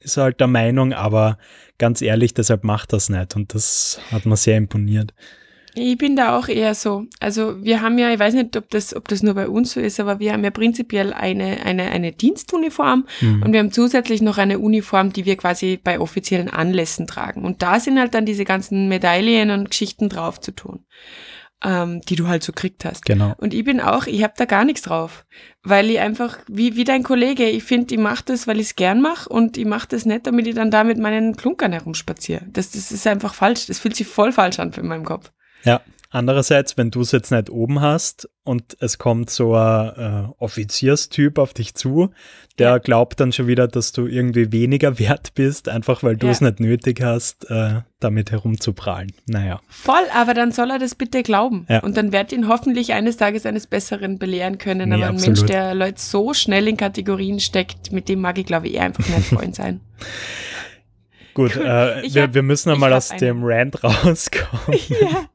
ist 0.00 0.16
halt 0.16 0.40
der 0.40 0.48
Meinung, 0.48 0.92
aber 0.92 1.38
ganz 1.78 2.02
ehrlich, 2.02 2.34
deshalb 2.34 2.64
macht 2.64 2.92
er 2.92 2.96
es 2.96 3.08
nicht. 3.08 3.36
Und 3.36 3.54
das 3.54 4.00
hat 4.10 4.26
mir 4.26 4.36
sehr 4.36 4.56
imponiert. 4.56 5.14
Ich 5.74 5.96
bin 5.96 6.16
da 6.16 6.36
auch 6.36 6.48
eher 6.48 6.74
so. 6.74 7.06
Also 7.18 7.62
wir 7.64 7.80
haben 7.80 7.98
ja, 7.98 8.12
ich 8.12 8.18
weiß 8.18 8.34
nicht, 8.34 8.56
ob 8.58 8.68
das, 8.68 8.94
ob 8.94 9.08
das 9.08 9.22
nur 9.22 9.32
bei 9.32 9.48
uns 9.48 9.72
so 9.72 9.80
ist, 9.80 10.00
aber 10.00 10.18
wir 10.18 10.32
haben 10.32 10.44
ja 10.44 10.50
prinzipiell 10.50 11.14
eine, 11.14 11.64
eine, 11.64 11.84
eine 11.84 12.12
Dienstuniform 12.12 13.06
mhm. 13.22 13.42
und 13.42 13.52
wir 13.52 13.60
haben 13.60 13.72
zusätzlich 13.72 14.20
noch 14.20 14.36
eine 14.36 14.58
Uniform, 14.58 15.14
die 15.14 15.24
wir 15.24 15.36
quasi 15.36 15.80
bei 15.82 15.98
offiziellen 15.98 16.50
Anlässen 16.50 17.06
tragen. 17.06 17.44
Und 17.44 17.62
da 17.62 17.80
sind 17.80 17.98
halt 17.98 18.12
dann 18.12 18.26
diese 18.26 18.44
ganzen 18.44 18.88
Medaillen 18.88 19.50
und 19.50 19.70
Geschichten 19.70 20.10
drauf 20.10 20.40
zu 20.40 20.52
tun 20.52 20.84
ähm, 21.64 22.00
die 22.02 22.16
du 22.16 22.28
halt 22.28 22.42
so 22.42 22.52
kriegt 22.52 22.84
hast. 22.84 23.04
Genau. 23.04 23.34
Und 23.38 23.54
ich 23.54 23.64
bin 23.64 23.80
auch, 23.80 24.06
ich 24.06 24.22
habe 24.22 24.34
da 24.36 24.44
gar 24.44 24.64
nichts 24.64 24.82
drauf, 24.82 25.24
weil 25.62 25.90
ich 25.90 26.00
einfach, 26.00 26.38
wie, 26.48 26.76
wie 26.76 26.84
dein 26.84 27.02
Kollege, 27.02 27.48
ich 27.48 27.64
finde, 27.64 27.94
ich 27.94 28.00
mache 28.00 28.24
das, 28.26 28.46
weil 28.46 28.60
ich 28.60 28.68
es 28.68 28.76
gern 28.76 29.00
mache 29.00 29.28
und 29.28 29.56
ich 29.56 29.64
mache 29.64 29.88
das 29.88 30.04
nicht, 30.04 30.26
damit 30.26 30.46
ich 30.46 30.54
dann 30.54 30.70
da 30.70 30.84
mit 30.84 30.98
meinen 30.98 31.36
Klunkern 31.36 31.72
herumspaziere. 31.72 32.42
Das, 32.52 32.70
das 32.70 32.90
ist 32.92 33.06
einfach 33.06 33.34
falsch. 33.34 33.66
Das 33.66 33.78
fühlt 33.78 33.96
sich 33.96 34.06
voll 34.06 34.32
falsch 34.32 34.58
an 34.58 34.72
in 34.72 34.86
meinem 34.86 35.04
Kopf. 35.04 35.30
Ja, 35.64 35.80
Andererseits, 36.14 36.76
wenn 36.76 36.90
du 36.90 37.00
es 37.00 37.10
jetzt 37.10 37.32
nicht 37.32 37.48
oben 37.48 37.80
hast 37.80 38.28
und 38.44 38.76
es 38.80 38.98
kommt 38.98 39.30
so 39.30 39.54
ein 39.54 39.92
äh, 39.96 40.28
Offizierstyp 40.38 41.38
auf 41.38 41.54
dich 41.54 41.74
zu, 41.74 42.10
der 42.58 42.68
ja. 42.68 42.78
glaubt 42.78 43.18
dann 43.18 43.32
schon 43.32 43.46
wieder, 43.46 43.66
dass 43.66 43.92
du 43.92 44.06
irgendwie 44.06 44.52
weniger 44.52 44.98
wert 44.98 45.32
bist, 45.34 45.70
einfach 45.70 46.02
weil 46.02 46.18
du 46.18 46.26
ja. 46.26 46.32
es 46.32 46.42
nicht 46.42 46.60
nötig 46.60 47.00
hast, 47.02 47.50
äh, 47.50 47.80
damit 47.98 48.30
herumzuprallen. 48.30 49.10
Naja. 49.26 49.60
Voll, 49.68 50.04
aber 50.14 50.34
dann 50.34 50.52
soll 50.52 50.70
er 50.70 50.78
das 50.78 50.94
bitte 50.94 51.22
glauben. 51.22 51.64
Ja. 51.70 51.80
Und 51.80 51.96
dann 51.96 52.12
wird 52.12 52.30
ihn 52.32 52.46
hoffentlich 52.46 52.92
eines 52.92 53.16
Tages 53.16 53.46
eines 53.46 53.66
Besseren 53.66 54.18
belehren 54.18 54.58
können. 54.58 54.90
Nee, 54.90 54.96
aber 54.96 55.06
ein 55.06 55.14
absolut. 55.14 55.38
Mensch, 55.38 55.50
der 55.50 55.74
Leute 55.74 55.98
so 55.98 56.34
schnell 56.34 56.68
in 56.68 56.76
Kategorien 56.76 57.40
steckt, 57.40 57.90
mit 57.90 58.10
dem 58.10 58.20
mag 58.20 58.36
ich, 58.36 58.44
glaube 58.44 58.68
ich, 58.68 58.74
eher 58.74 58.82
einfach 58.82 59.08
nicht 59.08 59.28
Freund 59.28 59.54
sein. 59.54 59.80
Gut, 61.34 61.56
äh, 61.56 62.02
wir, 62.02 62.22
hab, 62.22 62.34
wir 62.34 62.42
müssen 62.42 62.70
nochmal 62.70 62.92
aus 62.92 63.10
einen. 63.10 63.20
dem 63.20 63.40
Rant 63.42 63.82
rauskommen. 63.82 64.78
ja. 64.88 65.28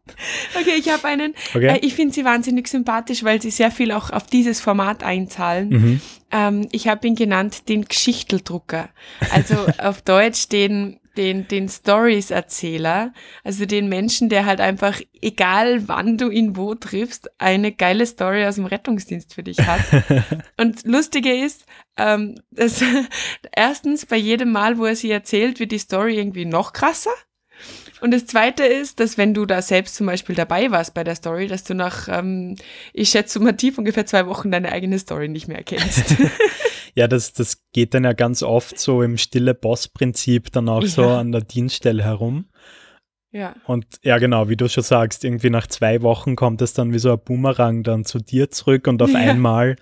Okay, 0.59 0.75
ich 0.77 0.89
habe 0.89 1.05
einen. 1.05 1.33
Okay. 1.53 1.67
Äh, 1.67 1.79
ich 1.79 1.95
finde 1.95 2.13
sie 2.13 2.23
wahnsinnig 2.23 2.67
sympathisch, 2.67 3.23
weil 3.23 3.41
sie 3.41 3.51
sehr 3.51 3.71
viel 3.71 3.91
auch 3.91 4.11
auf 4.11 4.27
dieses 4.27 4.59
Format 4.59 5.03
einzahlen. 5.03 5.69
Mhm. 5.69 6.01
Ähm, 6.31 6.67
ich 6.71 6.87
habe 6.87 7.07
ihn 7.07 7.15
genannt 7.15 7.69
den 7.69 7.85
Geschichteldrucker. 7.85 8.89
Also 9.31 9.55
auf 9.79 10.01
Deutsch 10.01 10.49
den 10.49 10.99
den, 11.17 11.47
den 11.47 11.67
Stories-Erzähler, 11.67 13.13
also 13.43 13.65
den 13.65 13.89
Menschen, 13.89 14.29
der 14.29 14.45
halt 14.45 14.61
einfach, 14.61 15.01
egal 15.21 15.87
wann 15.87 16.17
du 16.17 16.29
ihn 16.29 16.55
wo 16.55 16.75
triffst, 16.75 17.29
eine 17.39 17.71
geile 17.71 18.05
Story 18.05 18.45
aus 18.45 18.55
dem 18.55 18.65
Rettungsdienst 18.65 19.33
für 19.33 19.43
dich 19.43 19.59
hat. 19.59 19.81
Und 20.57 20.85
lustige 20.85 21.33
ist, 21.33 21.65
ähm, 21.97 22.35
dass 22.51 22.83
erstens 23.51 24.05
bei 24.05 24.17
jedem 24.17 24.51
Mal, 24.51 24.77
wo 24.77 24.85
er 24.85 24.95
sie 24.95 25.11
erzählt, 25.11 25.59
wird 25.59 25.71
die 25.71 25.79
Story 25.79 26.17
irgendwie 26.17 26.45
noch 26.45 26.73
krasser. 26.73 27.11
Und 27.99 28.11
das 28.11 28.27
Zweite 28.27 28.63
ist, 28.63 28.99
dass 28.99 29.17
wenn 29.17 29.33
du 29.33 29.45
da 29.45 29.61
selbst 29.61 29.95
zum 29.95 30.05
Beispiel 30.05 30.35
dabei 30.35 30.69
warst 30.69 30.93
bei 30.93 31.03
der 31.03 31.15
Story, 31.15 31.47
dass 31.47 31.63
du 31.63 31.73
nach, 31.73 32.07
ähm, 32.07 32.55
ich 32.93 33.09
schätze 33.09 33.33
summativ 33.33 33.77
ungefähr 33.77 34.05
zwei 34.05 34.27
Wochen 34.27 34.51
deine 34.51 34.71
eigene 34.71 34.99
Story 34.99 35.27
nicht 35.29 35.47
mehr 35.47 35.57
erkennst. 35.57 36.15
Ja, 36.97 37.07
das, 37.07 37.31
das 37.31 37.61
geht 37.73 37.93
dann 37.93 38.05
ja 38.05 38.13
ganz 38.13 38.41
oft 38.41 38.79
so 38.79 39.03
im 39.03 39.19
stille 39.19 39.53
Boss-Prinzip 39.53 40.51
dann 40.51 40.67
auch 40.67 40.81
ja. 40.81 40.87
so 40.87 41.05
an 41.05 41.31
der 41.31 41.41
Dienststelle 41.41 42.03
herum. 42.03 42.45
Ja. 43.31 43.55
Und 43.67 43.85
ja, 44.01 44.17
genau, 44.17 44.49
wie 44.49 44.55
du 44.55 44.67
schon 44.67 44.81
sagst, 44.81 45.23
irgendwie 45.23 45.51
nach 45.51 45.67
zwei 45.67 46.01
Wochen 46.01 46.35
kommt 46.35 46.59
es 46.63 46.73
dann 46.73 46.93
wie 46.93 46.97
so 46.97 47.11
ein 47.11 47.19
Boomerang 47.23 47.83
dann 47.83 48.03
zu 48.03 48.17
dir 48.17 48.49
zurück 48.49 48.87
und 48.87 48.99
auf 49.03 49.11
ja. 49.13 49.19
einmal 49.19 49.75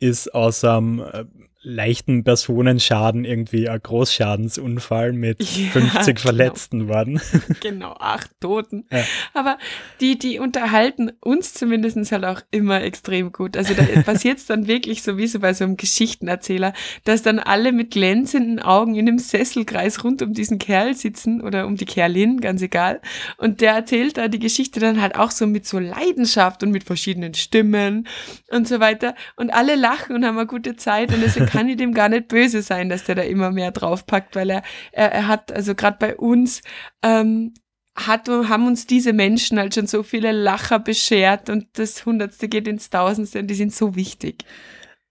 ist 0.00 0.34
aus 0.34 0.64
einem 0.64 1.04
äh, 1.08 1.24
leichten 1.66 2.22
Personenschaden 2.22 3.24
irgendwie 3.24 3.68
ein 3.68 3.80
Großschadensunfall 3.82 5.12
mit 5.12 5.42
ja, 5.56 5.70
50 5.70 6.06
genau. 6.06 6.20
Verletzten 6.20 6.88
worden. 6.88 7.20
Genau, 7.60 7.92
acht 7.98 8.30
Toten. 8.40 8.86
Ja. 8.92 9.02
Aber 9.34 9.58
die, 10.00 10.18
die 10.18 10.38
unterhalten 10.38 11.10
uns 11.20 11.54
zumindest 11.54 12.12
halt 12.12 12.24
auch 12.24 12.42
immer 12.50 12.82
extrem 12.82 13.32
gut. 13.32 13.56
Also 13.56 13.74
da 13.74 13.82
passiert 14.02 14.38
es 14.38 14.46
dann 14.46 14.68
wirklich 14.68 15.02
so 15.02 15.16
wie 15.16 15.26
so 15.26 15.40
bei 15.40 15.52
so 15.54 15.64
einem 15.64 15.76
Geschichtenerzähler, 15.76 16.72
dass 17.04 17.22
dann 17.22 17.38
alle 17.38 17.72
mit 17.72 17.92
glänzenden 17.92 18.60
Augen 18.60 18.94
in 18.94 19.08
einem 19.08 19.18
Sesselkreis 19.18 20.04
rund 20.04 20.22
um 20.22 20.32
diesen 20.32 20.58
Kerl 20.58 20.94
sitzen 20.94 21.40
oder 21.40 21.66
um 21.66 21.76
die 21.76 21.86
Kerlin, 21.86 22.40
ganz 22.40 22.62
egal. 22.62 23.00
Und 23.38 23.60
der 23.60 23.72
erzählt 23.72 24.18
da 24.18 24.28
die 24.28 24.38
Geschichte 24.38 24.78
dann 24.78 25.00
halt 25.00 25.16
auch 25.16 25.30
so 25.30 25.46
mit 25.46 25.66
so 25.66 25.78
Leidenschaft 25.78 26.62
und 26.62 26.70
mit 26.70 26.84
verschiedenen 26.84 27.34
Stimmen 27.34 28.06
und 28.50 28.68
so 28.68 28.78
weiter. 28.78 29.14
Und 29.34 29.52
alle 29.52 29.74
lachen 29.74 30.14
und 30.14 30.24
haben 30.24 30.38
eine 30.38 30.46
gute 30.46 30.76
Zeit 30.76 31.12
und 31.12 31.22
deswegen 31.22 31.46
kann 31.56 31.68
ich 31.68 31.76
dem 31.76 31.94
gar 31.94 32.08
nicht 32.08 32.28
böse 32.28 32.62
sein, 32.62 32.88
dass 32.88 33.04
der 33.04 33.14
da 33.14 33.22
immer 33.22 33.50
mehr 33.50 33.70
draufpackt, 33.70 34.36
weil 34.36 34.50
er, 34.50 34.62
er, 34.92 35.12
er 35.12 35.28
hat, 35.28 35.52
also 35.52 35.74
gerade 35.74 35.96
bei 35.98 36.16
uns, 36.16 36.62
ähm, 37.02 37.54
hat, 37.96 38.28
haben 38.28 38.66
uns 38.66 38.86
diese 38.86 39.12
Menschen 39.12 39.58
halt 39.58 39.74
schon 39.74 39.86
so 39.86 40.02
viele 40.02 40.32
Lacher 40.32 40.78
beschert 40.78 41.48
und 41.48 41.66
das 41.74 42.04
Hundertste 42.04 42.48
geht 42.48 42.68
ins 42.68 42.90
Tausendste 42.90 43.38
und 43.38 43.46
die 43.46 43.54
sind 43.54 43.74
so 43.74 43.96
wichtig. 43.96 44.44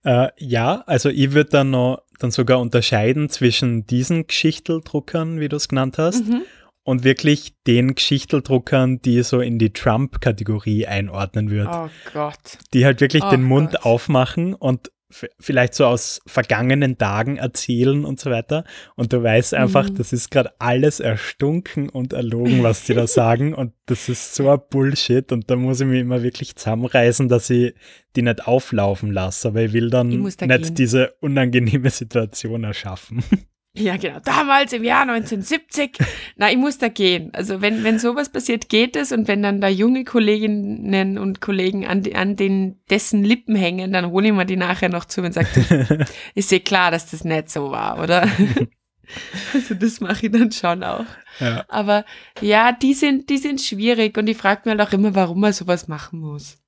Äh, 0.04 0.28
ja, 0.38 0.84
also 0.86 1.08
ich 1.08 1.32
würde 1.32 1.50
dann 1.50 1.70
noch 1.70 2.02
dann 2.18 2.30
sogar 2.30 2.60
unterscheiden 2.60 3.28
zwischen 3.28 3.86
diesen 3.86 4.26
Geschichteldruckern, 4.26 5.40
wie 5.40 5.48
du 5.48 5.56
es 5.56 5.68
genannt 5.68 5.98
hast, 5.98 6.26
mhm. 6.26 6.42
und 6.82 7.04
wirklich 7.04 7.54
den 7.66 7.94
Geschichteldruckern, 7.94 9.02
die 9.02 9.22
so 9.22 9.40
in 9.40 9.58
die 9.58 9.72
Trump-Kategorie 9.72 10.86
einordnen 10.86 11.50
würde. 11.50 11.70
Oh 11.72 11.88
Gott. 12.12 12.58
Die 12.72 12.84
halt 12.84 13.00
wirklich 13.00 13.24
oh 13.24 13.30
den 13.30 13.42
Mund 13.42 13.72
Gott. 13.72 13.84
aufmachen 13.84 14.54
und 14.54 14.90
vielleicht 15.10 15.74
so 15.74 15.86
aus 15.86 16.20
vergangenen 16.26 16.98
Tagen 16.98 17.36
erzählen 17.36 18.04
und 18.04 18.18
so 18.18 18.30
weiter. 18.30 18.64
Und 18.96 19.12
du 19.12 19.22
weißt 19.22 19.54
einfach, 19.54 19.88
mhm. 19.88 19.94
das 19.96 20.12
ist 20.12 20.30
gerade 20.30 20.50
alles 20.58 21.00
erstunken 21.00 21.88
und 21.88 22.12
erlogen, 22.12 22.62
was 22.62 22.84
die 22.84 22.94
da 22.94 23.06
sagen. 23.06 23.54
Und 23.54 23.72
das 23.86 24.08
ist 24.08 24.34
so 24.34 24.50
ein 24.50 24.60
Bullshit. 24.70 25.30
Und 25.32 25.50
da 25.50 25.56
muss 25.56 25.80
ich 25.80 25.86
mich 25.86 26.00
immer 26.00 26.22
wirklich 26.22 26.56
zusammenreißen, 26.56 27.28
dass 27.28 27.50
ich 27.50 27.74
die 28.16 28.22
nicht 28.22 28.46
auflaufen 28.46 29.12
lasse. 29.12 29.48
Aber 29.48 29.62
ich 29.62 29.72
will 29.72 29.90
dann 29.90 30.26
ich 30.26 30.40
nicht 30.40 30.78
diese 30.78 31.14
unangenehme 31.20 31.90
Situation 31.90 32.64
erschaffen. 32.64 33.22
Ja, 33.78 33.96
genau. 33.96 34.20
Damals 34.24 34.72
im 34.72 34.84
Jahr 34.84 35.02
1970. 35.02 35.98
Na, 36.36 36.50
ich 36.50 36.56
muss 36.56 36.78
da 36.78 36.88
gehen. 36.88 37.30
Also 37.34 37.60
wenn, 37.60 37.84
wenn 37.84 37.98
sowas 37.98 38.30
passiert, 38.30 38.68
geht 38.68 38.96
es. 38.96 39.12
Und 39.12 39.28
wenn 39.28 39.42
dann 39.42 39.60
da 39.60 39.68
junge 39.68 40.04
Kolleginnen 40.04 41.18
und 41.18 41.40
Kollegen 41.40 41.86
an, 41.86 42.02
an 42.14 42.36
den, 42.36 42.80
dessen 42.90 43.22
Lippen 43.22 43.54
hängen, 43.54 43.92
dann 43.92 44.10
hole 44.10 44.28
ich 44.28 44.32
mir 44.32 44.46
die 44.46 44.56
nachher 44.56 44.88
noch 44.88 45.04
zu 45.04 45.22
und 45.22 45.32
sage, 45.32 46.06
ist 46.34 46.52
eh 46.52 46.60
klar, 46.60 46.90
dass 46.90 47.10
das 47.10 47.24
nicht 47.24 47.50
so 47.50 47.70
war, 47.70 48.02
oder? 48.02 48.22
also 49.54 49.74
das 49.74 50.00
mache 50.00 50.26
ich 50.26 50.32
dann 50.32 50.52
schon 50.52 50.82
auch. 50.82 51.06
Ja. 51.38 51.64
Aber 51.68 52.04
ja, 52.40 52.72
die 52.72 52.94
sind, 52.94 53.28
die 53.28 53.38
sind 53.38 53.60
schwierig 53.60 54.16
und 54.16 54.26
ich 54.26 54.38
frage 54.38 54.62
mir 54.64 54.70
halt 54.70 54.88
auch 54.88 54.92
immer, 54.92 55.14
warum 55.14 55.40
man 55.40 55.52
sowas 55.52 55.86
machen 55.86 56.20
muss. 56.20 56.58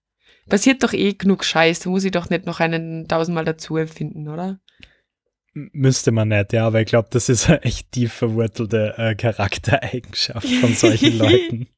Passiert 0.49 0.83
doch 0.83 0.93
eh 0.93 1.15
genug 1.15 1.45
Scheiß, 1.45 1.81
da 1.81 1.91
muss 1.91 2.05
ich 2.05 2.11
doch 2.11 2.29
nicht 2.31 2.47
noch 2.47 2.61
einen 2.61 3.09
tausendmal 3.09 3.45
dazu 3.45 3.77
erfinden, 3.77 4.29
oder? 4.29 4.61
Müsste 5.73 6.11
man 6.13 6.29
nicht, 6.29 6.53
ja, 6.53 6.67
aber 6.67 6.81
ich 6.81 6.87
glaube, 6.87 7.09
das 7.11 7.29
ist 7.29 7.47
eine 7.49 7.63
echt 7.63 7.93
tief 7.93 8.13
verwurzelte 8.13 8.95
äh, 8.97 9.15
Charaktereigenschaft 9.15 10.49
von 10.49 10.75
solchen 10.75 11.19
Leuten. 11.19 11.69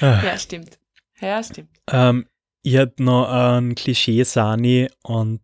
ja, 0.00 0.38
stimmt. 0.38 0.78
Ja, 1.20 1.42
stimmt. 1.42 1.70
Ähm, 1.90 2.26
ich 2.62 2.74
hätte 2.74 3.02
noch 3.02 3.28
ein 3.28 3.74
Klischee, 3.74 4.22
Sani, 4.24 4.88
und 5.02 5.40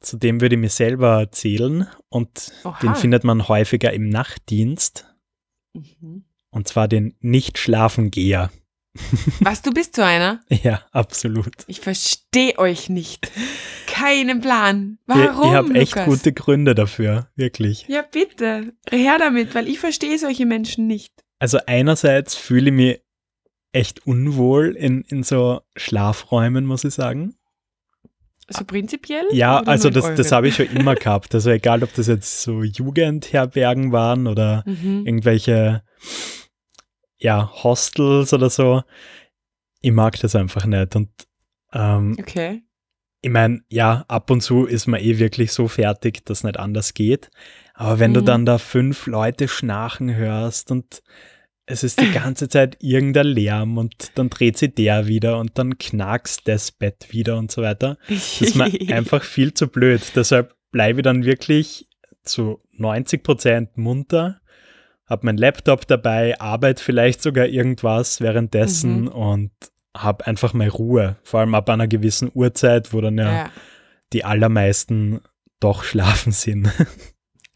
zu 0.00 0.16
dem 0.16 0.40
würde 0.40 0.54
ich 0.54 0.60
mir 0.60 0.68
selber 0.70 1.20
erzählen. 1.20 1.88
Und 2.08 2.52
Oha. 2.64 2.78
den 2.82 2.94
findet 2.94 3.24
man 3.24 3.48
häufiger 3.48 3.92
im 3.92 4.08
Nachtdienst. 4.08 5.06
Mhm. 5.74 6.24
Und 6.50 6.68
zwar 6.68 6.88
den 6.88 7.14
Nicht-Schlafen-Geher. 7.20 8.50
Was, 9.40 9.62
du 9.62 9.72
bist 9.72 9.96
so 9.96 10.02
einer? 10.02 10.40
Ja, 10.48 10.82
absolut. 10.92 11.54
Ich 11.66 11.80
verstehe 11.80 12.58
euch 12.58 12.88
nicht. 12.88 13.30
Keinen 13.86 14.40
Plan. 14.40 14.98
Warum? 15.06 15.44
Ich, 15.44 15.48
ich 15.48 15.54
habe 15.54 15.74
echt 15.74 16.04
gute 16.04 16.32
Gründe 16.32 16.74
dafür, 16.74 17.28
wirklich. 17.36 17.86
Ja, 17.88 18.02
bitte. 18.02 18.72
Her 18.90 19.18
damit, 19.18 19.54
weil 19.54 19.68
ich 19.68 19.78
verstehe 19.78 20.18
solche 20.18 20.46
Menschen 20.46 20.86
nicht. 20.86 21.12
Also 21.38 21.58
einerseits 21.66 22.34
fühle 22.34 22.70
ich 22.70 22.76
mich 22.76 23.00
echt 23.72 24.06
unwohl 24.06 24.74
in, 24.76 25.02
in 25.02 25.22
so 25.22 25.60
Schlafräumen, 25.76 26.64
muss 26.64 26.84
ich 26.84 26.94
sagen. 26.94 27.36
So 28.48 28.64
prinzipiell? 28.64 29.24
Ja, 29.32 29.60
also 29.60 29.90
das, 29.90 30.14
das 30.14 30.30
habe 30.30 30.48
ich 30.48 30.54
schon 30.54 30.66
immer 30.66 30.94
gehabt. 30.94 31.34
Also 31.34 31.50
egal, 31.50 31.82
ob 31.82 31.92
das 31.94 32.06
jetzt 32.06 32.42
so 32.42 32.62
Jugendherbergen 32.62 33.90
waren 33.90 34.28
oder 34.28 34.62
mhm. 34.66 35.04
irgendwelche 35.04 35.82
ja, 37.18 37.50
Hostels 37.62 38.32
oder 38.32 38.50
so. 38.50 38.82
Ich 39.80 39.92
mag 39.92 40.18
das 40.20 40.34
einfach 40.34 40.66
nicht. 40.66 40.96
Und 40.96 41.10
ähm, 41.72 42.16
okay. 42.18 42.62
ich 43.22 43.30
meine, 43.30 43.62
ja, 43.68 44.04
ab 44.08 44.30
und 44.30 44.40
zu 44.40 44.66
ist 44.66 44.86
man 44.86 45.00
eh 45.00 45.18
wirklich 45.18 45.52
so 45.52 45.68
fertig, 45.68 46.24
dass 46.24 46.38
es 46.38 46.44
nicht 46.44 46.58
anders 46.58 46.94
geht. 46.94 47.30
Aber 47.74 47.98
wenn 47.98 48.10
mhm. 48.10 48.14
du 48.14 48.22
dann 48.22 48.46
da 48.46 48.58
fünf 48.58 49.06
Leute 49.06 49.48
schnarchen 49.48 50.14
hörst 50.14 50.70
und 50.70 51.02
es 51.66 51.82
ist 51.82 52.00
die 52.00 52.12
ganze 52.12 52.48
Zeit 52.48 52.78
irgendein 52.80 53.26
Lärm 53.26 53.76
und 53.76 54.12
dann 54.14 54.30
dreht 54.30 54.56
sich 54.56 54.74
der 54.74 55.06
wieder 55.06 55.38
und 55.38 55.58
dann 55.58 55.78
knackst 55.78 56.46
das 56.46 56.70
Bett 56.72 57.08
wieder 57.10 57.36
und 57.36 57.50
so 57.50 57.62
weiter. 57.62 57.98
Das 58.08 58.40
ist 58.40 58.56
mir 58.56 58.66
einfach 58.94 59.22
viel 59.22 59.52
zu 59.52 59.68
blöd. 59.68 60.00
Deshalb 60.14 60.54
bleibe 60.70 61.00
ich 61.00 61.04
dann 61.04 61.24
wirklich 61.24 61.88
zu 62.22 62.60
90 62.72 63.22
Prozent 63.22 63.76
munter 63.76 64.40
habe 65.08 65.26
meinen 65.26 65.38
Laptop 65.38 65.86
dabei, 65.86 66.38
arbeite 66.40 66.82
vielleicht 66.82 67.22
sogar 67.22 67.46
irgendwas 67.46 68.20
währenddessen 68.20 69.02
mhm. 69.02 69.08
und 69.08 69.50
habe 69.96 70.26
einfach 70.26 70.52
mal 70.52 70.68
Ruhe. 70.68 71.16
Vor 71.22 71.40
allem 71.40 71.54
ab 71.54 71.68
einer 71.70 71.88
gewissen 71.88 72.30
Uhrzeit, 72.34 72.92
wo 72.92 73.00
dann 73.00 73.18
ja, 73.18 73.32
ja. 73.32 73.50
die 74.12 74.24
allermeisten 74.24 75.20
doch 75.60 75.84
schlafen 75.84 76.32
sind. 76.32 76.70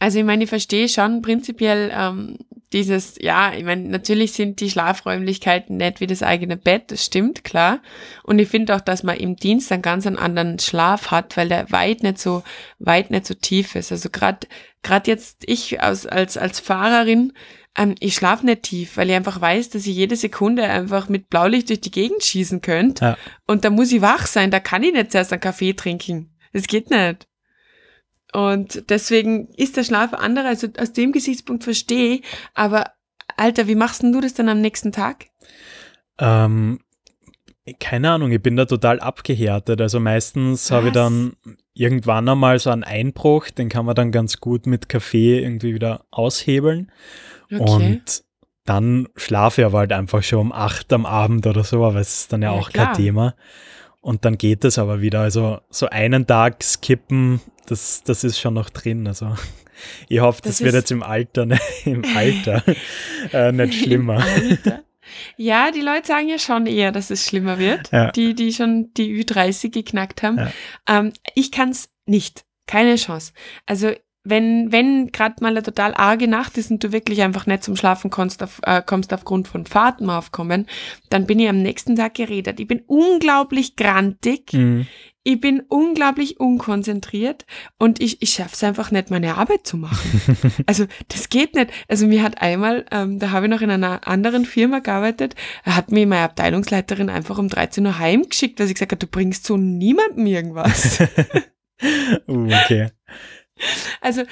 Also 0.03 0.19
ich 0.19 0.25
meine, 0.25 0.45
ich 0.45 0.49
verstehe 0.49 0.89
schon 0.89 1.21
prinzipiell 1.21 1.93
ähm, 1.95 2.39
dieses, 2.73 3.17
ja, 3.21 3.53
ich 3.53 3.65
meine, 3.65 3.89
natürlich 3.89 4.33
sind 4.33 4.61
die 4.61 4.71
Schlafräumlichkeiten 4.71 5.77
nicht 5.77 6.01
wie 6.01 6.07
das 6.07 6.23
eigene 6.23 6.57
Bett, 6.57 6.93
das 6.93 7.05
stimmt, 7.05 7.43
klar. 7.45 7.81
Und 8.23 8.39
ich 8.39 8.49
finde 8.49 8.77
auch, 8.77 8.81
dass 8.81 9.03
man 9.03 9.17
im 9.17 9.37
Dienst 9.37 9.73
einen 9.73 9.83
ganz 9.83 10.07
anderen 10.07 10.59
Schlaf 10.59 11.11
hat, 11.11 11.37
weil 11.37 11.49
der 11.49 11.71
weit 11.73 12.03
nicht 12.03 12.19
so, 12.19 12.43
weit 12.79 13.11
nicht 13.11 13.27
so 13.27 13.35
tief 13.35 13.75
ist. 13.75 13.91
Also 13.91 14.09
gerade 14.11 14.47
gerade 14.83 15.11
jetzt 15.11 15.43
ich 15.47 15.83
als, 15.83 16.07
als, 16.07 16.37
als 16.37 16.61
Fahrerin, 16.61 17.33
ähm, 17.77 17.95
ich 18.01 18.15
schlafe 18.15 18.47
nicht 18.47 18.63
tief, 18.63 18.97
weil 18.97 19.11
ich 19.11 19.17
einfach 19.17 19.41
weiß, 19.41 19.71
dass 19.71 19.87
ich 19.87 19.95
jede 19.95 20.17
Sekunde 20.17 20.65
einfach 20.65 21.09
mit 21.09 21.29
Blaulicht 21.29 21.69
durch 21.69 21.81
die 21.81 21.91
Gegend 21.91 22.23
schießen 22.23 22.61
könnte. 22.61 23.05
Ja. 23.05 23.19
Und 23.47 23.65
da 23.65 23.71
muss 23.71 23.93
ich 23.93 24.01
wach 24.01 24.27
sein, 24.27 24.51
da 24.51 24.61
kann 24.61 24.83
ich 24.83 24.93
nicht 24.93 25.13
zuerst 25.13 25.33
einen 25.33 25.41
Kaffee 25.41 25.75
trinken. 25.75 26.35
Das 26.53 26.67
geht 26.67 26.91
nicht. 26.91 27.27
Und 28.33 28.91
deswegen 28.91 29.49
ist 29.57 29.77
der 29.77 29.85
Schlaf 29.85 30.15
anderer, 30.15 30.49
also 30.49 30.69
aus 30.79 30.93
dem 30.93 31.13
Gesichtspunkt 31.13 31.65
verstehe 31.65 32.21
aber 32.55 32.93
Alter, 33.37 33.67
wie 33.67 33.75
machst 33.75 34.03
denn 34.03 34.13
du 34.13 34.21
das 34.21 34.35
dann 34.35 34.49
am 34.49 34.61
nächsten 34.61 34.93
Tag? 34.93 35.27
Ähm, 36.19 36.81
keine 37.79 38.11
Ahnung, 38.11 38.33
ich 38.33 38.43
bin 38.43 38.57
da 38.57 38.65
total 38.65 39.01
abgehärtet. 39.01 39.81
Also 39.81 40.01
meistens 40.01 40.71
habe 40.71 40.89
ich 40.89 40.93
dann 40.93 41.35
irgendwann 41.75 42.29
einmal 42.29 42.59
so 42.59 42.71
einen 42.71 42.85
Einbruch, 42.85 43.49
den 43.49 43.69
kann 43.69 43.87
man 43.87 43.95
dann 43.95 44.13
ganz 44.13 44.41
gut 44.41 44.67
mit 44.67 44.89
Kaffee 44.89 45.41
irgendwie 45.41 45.75
wieder 45.75 46.05
aushebeln. 46.11 46.91
Okay. 47.51 47.61
Und 47.61 48.25
dann 48.65 49.09
schlafe 49.17 49.63
ich 49.63 49.67
aber 49.67 49.79
halt 49.79 49.93
einfach 49.93 50.23
schon 50.23 50.41
um 50.41 50.53
acht 50.53 50.93
am 50.93 51.07
Abend 51.07 51.47
oder 51.47 51.65
so, 51.65 51.85
aber 51.85 52.01
es 52.01 52.21
ist 52.21 52.33
dann 52.33 52.43
ja, 52.43 52.53
ja 52.53 52.61
auch 52.61 52.71
klar. 52.71 52.87
kein 52.87 52.97
Thema. 52.97 53.35
Und 54.01 54.25
dann 54.25 54.39
geht 54.39 54.65
es 54.65 54.79
aber 54.79 55.01
wieder. 55.01 55.21
Also 55.21 55.61
so 55.69 55.87
einen 55.89 56.27
Tag 56.27 56.63
skippen, 56.63 57.41
das, 57.67 58.03
das 58.03 58.25
ist 58.25 58.39
schon 58.39 58.55
noch 58.55 58.71
drin. 58.71 59.07
Also 59.07 59.35
ich 60.09 60.21
hoffe, 60.21 60.41
das, 60.43 60.59
das 60.59 60.65
wird 60.65 60.75
jetzt 60.75 60.91
im 60.91 61.03
Alter, 61.03 61.47
ne, 61.47 61.59
im 61.85 62.05
Alter 62.17 62.63
äh, 63.33 63.53
nicht 63.53 63.75
schlimmer. 63.75 64.25
Ja, 65.37 65.73
die 65.73 65.81
Leute 65.81 66.07
sagen 66.07 66.29
ja 66.29 66.39
schon 66.39 66.67
eher, 66.67 66.93
dass 66.93 67.11
es 67.11 67.27
schlimmer 67.27 67.59
wird, 67.59 67.91
ja. 67.91 68.13
die, 68.13 68.35
die 68.35 68.53
schon 68.53 68.95
die 68.95 69.25
Ü30 69.25 69.71
geknackt 69.71 70.23
haben. 70.23 70.39
Ja. 70.39 70.53
Ähm, 70.89 71.13
ich 71.35 71.51
kann 71.51 71.71
es 71.71 71.91
nicht. 72.07 72.45
Keine 72.67 72.95
Chance. 72.95 73.33
Also 73.67 73.93
wenn, 74.23 74.71
wenn 74.71 75.13
gerade 75.13 75.37
mal 75.41 75.49
eine 75.49 75.63
total 75.63 75.95
arge 75.95 76.29
Nacht 76.29 76.59
ist 76.59 76.71
und 76.71 76.85
du 76.85 76.93
wirklich 76.93 77.23
einfach 77.23 77.47
nicht 77.47 77.65
zum 77.65 77.77
Schlafen 77.77 78.11
kommst, 78.11 78.43
auf, 78.43 78.61
äh, 78.65 78.83
kommst 78.85 79.15
aufgrund 79.15 79.49
von 79.49 79.65
Fahrten 79.65 80.11
aufkommen, 80.11 80.67
dann 81.09 81.27
bin 81.27 81.39
ich 81.39 81.49
am 81.49 81.63
nächsten 81.63 81.97
Tag 81.97 82.15
geredet. 82.15 82.61
Ich 82.61 82.69
bin 82.69 82.83
unglaublich 82.87 83.77
grantig. 83.77 84.53
Mhm. 84.53 84.87
Ich 85.23 85.39
bin 85.39 85.61
unglaublich 85.69 86.41
unkonzentriert 86.41 87.45
und 87.79 88.01
ich, 88.01 88.23
ich 88.23 88.31
schaffe 88.31 88.55
es 88.55 88.65
einfach 88.65 88.91
nicht, 88.91 89.11
meine 89.11 89.37
Arbeit 89.37 89.67
zu 89.67 89.77
machen. 89.77 90.23
also 90.67 90.87
das 91.09 91.29
geht 91.29 91.55
nicht. 91.55 91.71
Also 91.89 92.07
mir 92.07 92.23
hat 92.23 92.41
einmal, 92.41 92.87
ähm, 92.91 93.19
da 93.19 93.31
habe 93.31 93.47
ich 93.47 93.51
noch 93.51 93.61
in 93.61 93.71
einer 93.71 94.07
anderen 94.09 94.47
Firma 94.47 94.79
gearbeitet, 94.79 95.35
hat 95.63 95.93
mir 95.93 96.07
meine 96.07 96.25
Abteilungsleiterin 96.25 97.11
einfach 97.11 97.39
um 97.39 97.49
13 97.49 97.85
Uhr 97.85 97.99
heimgeschickt, 97.99 98.59
weil 98.59 98.67
sie 98.67 98.75
gesagt 98.75 98.93
hat, 98.93 99.03
du 99.03 99.07
bringst 99.07 99.45
so 99.45 99.59
niemandem 99.59 100.25
irgendwas. 100.25 101.01
uh, 102.27 102.47
okay. 102.47 102.89
Also, 104.01 104.23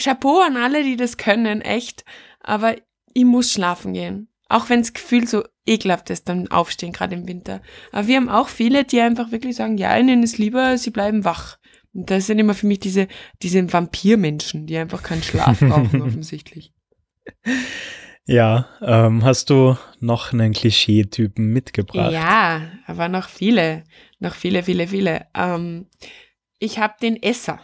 Chapeau 0.00 0.40
an 0.40 0.56
alle, 0.56 0.82
die 0.82 0.96
das 0.96 1.16
können, 1.16 1.60
echt. 1.60 2.04
Aber 2.40 2.76
ich 3.12 3.24
muss 3.24 3.52
schlafen 3.52 3.94
gehen. 3.94 4.28
Auch 4.48 4.68
wenn 4.68 4.80
das 4.80 4.92
Gefühl 4.92 5.26
so 5.26 5.44
ekelhaft 5.66 6.10
ist, 6.10 6.28
dann 6.28 6.48
aufstehen, 6.48 6.92
gerade 6.92 7.14
im 7.14 7.26
Winter. 7.26 7.62
Aber 7.92 8.06
wir 8.06 8.16
haben 8.16 8.28
auch 8.28 8.48
viele, 8.48 8.84
die 8.84 9.00
einfach 9.00 9.32
wirklich 9.32 9.56
sagen, 9.56 9.78
ja, 9.78 9.96
ihnen 9.96 10.22
ist 10.22 10.38
lieber, 10.38 10.76
sie 10.78 10.90
bleiben 10.90 11.24
wach. 11.24 11.58
Und 11.92 12.10
das 12.10 12.26
sind 12.26 12.38
immer 12.38 12.54
für 12.54 12.66
mich 12.66 12.80
diese, 12.80 13.08
diese 13.42 13.72
Vampirmenschen, 13.72 14.66
die 14.66 14.76
einfach 14.76 15.02
keinen 15.02 15.22
Schlaf 15.22 15.60
brauchen, 15.60 16.02
offensichtlich. 16.02 16.72
Ja, 18.26 18.68
ähm, 18.80 19.22
hast 19.22 19.50
du 19.50 19.76
noch 20.00 20.32
einen 20.32 20.52
Klischeetypen 20.52 21.46
mitgebracht? 21.52 22.12
Ja, 22.12 22.70
aber 22.86 23.08
noch 23.08 23.28
viele, 23.28 23.84
noch 24.18 24.34
viele, 24.34 24.62
viele, 24.62 24.88
viele. 24.88 25.26
Ähm, 25.34 25.86
ich 26.58 26.78
habe 26.78 26.94
den 27.00 27.22
Esser. 27.22 27.60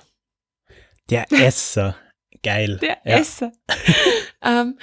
Der 1.11 1.27
Esser, 1.31 1.97
geil. 2.43 2.79
Der 2.81 2.99
ja. 3.05 3.19
Esser. 3.19 3.53
ähm, 4.43 4.79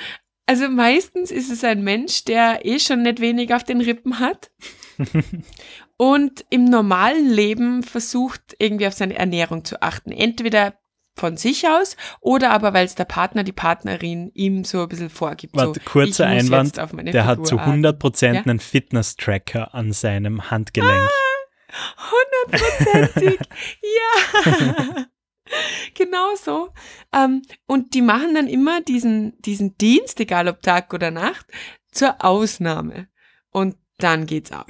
also 0.46 0.70
meistens 0.70 1.32
ist 1.32 1.52
es 1.52 1.64
ein 1.64 1.84
Mensch, 1.84 2.24
der 2.24 2.66
eh 2.66 2.80
schon 2.80 3.02
nicht 3.02 3.20
wenig 3.20 3.54
auf 3.54 3.64
den 3.64 3.82
Rippen 3.82 4.20
hat 4.20 4.52
und 5.98 6.46
im 6.50 6.66
normalen 6.66 7.30
Leben 7.30 7.84
versucht, 7.84 8.56
irgendwie 8.58 8.88
auf 8.88 8.94
seine 8.94 9.16
Ernährung 9.16 9.66
zu 9.66 9.82
achten. 9.82 10.12
Entweder 10.12 10.74
von 11.18 11.36
sich 11.36 11.68
aus 11.68 11.98
oder 12.22 12.52
aber 12.52 12.74
weil 12.74 12.86
es 12.86 12.96
der 12.96 13.06
Partner, 13.06 13.44
die 13.44 13.52
Partnerin 13.52 14.32
ihm 14.36 14.64
so 14.64 14.84
ein 14.84 14.88
bisschen 14.88 15.10
vorgibt. 15.10 15.56
Warte, 15.56 15.82
so, 15.84 15.92
kurzer 15.92 16.28
Einwand, 16.28 16.78
der 16.78 16.88
Figur 16.88 17.26
hat 17.26 17.48
zu 17.48 17.58
100% 17.58 18.34
ja? 18.34 18.42
einen 18.42 18.60
Fitness-Tracker 18.60 19.74
an 19.74 19.92
seinem 19.92 20.50
Handgelenk. 20.50 21.10
Ah, 21.10 22.52
hundertprozentig, 22.52 23.40
ja. 23.82 25.08
genau 25.94 26.36
so. 26.36 26.70
Ähm, 27.14 27.42
und 27.66 27.94
die 27.94 28.02
machen 28.02 28.36
dann 28.36 28.48
immer 28.48 28.82
diesen, 28.82 29.40
diesen 29.42 29.78
Dienst, 29.78 30.20
egal 30.20 30.48
ob 30.48 30.62
Tag 30.62 30.94
oder 30.94 31.12
Nacht, 31.12 31.46
zur 31.92 32.24
Ausnahme. 32.24 33.08
Und 33.50 33.76
dann 33.98 34.28
geht's 34.28 34.52
ab. 34.52 34.68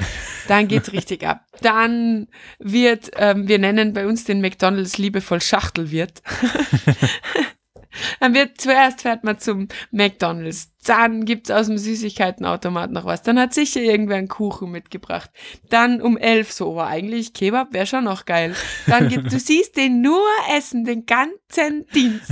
Dann 0.48 0.70
geht's 0.70 0.94
richtig 0.94 1.28
ab. 1.28 1.46
Dann 1.62 2.28
wird, 2.60 3.12
ähm, 3.16 3.48
wir 3.48 3.60
nennen 3.60 3.94
bei 3.94 4.08
uns 4.08 4.24
den 4.24 4.40
McDonalds 4.40 4.98
liebevoll 4.98 5.42
Schachtelwirt. 5.42 6.22
Dann 8.20 8.34
wird 8.34 8.60
zuerst 8.60 9.02
fährt 9.02 9.24
man 9.24 9.40
zum 9.40 9.68
McDonalds, 9.92 10.72
dann 10.86 11.26
gibt's 11.26 11.52
aus 11.52 11.68
dem 11.68 11.78
Süßigkeitenautomat 11.78 12.92
noch 12.92 13.06
was, 13.06 13.22
dann 13.22 13.40
hat 13.40 13.54
sicher 13.54 13.82
irgendwer 13.82 14.18
einen 14.18 14.28
Kuchen 14.28 14.72
mitgebracht. 14.72 15.30
Dann 15.70 16.02
um 16.02 16.18
elf 16.18 16.52
so, 16.52 16.72
aber 16.72 16.88
eigentlich 16.88 17.34
Kebab 17.34 17.74
wäre 17.74 17.86
schon 17.86 18.06
noch 18.06 18.26
geil. 18.26 18.56
Dann 18.88 19.10
gibt, 19.10 19.32
du 19.32 19.40
siehst 19.40 19.76
den 19.78 20.02
nur 20.02 20.26
essen, 20.56 20.86
den 20.86 21.06
ganzen 21.06 21.86
Dienst. 21.94 22.32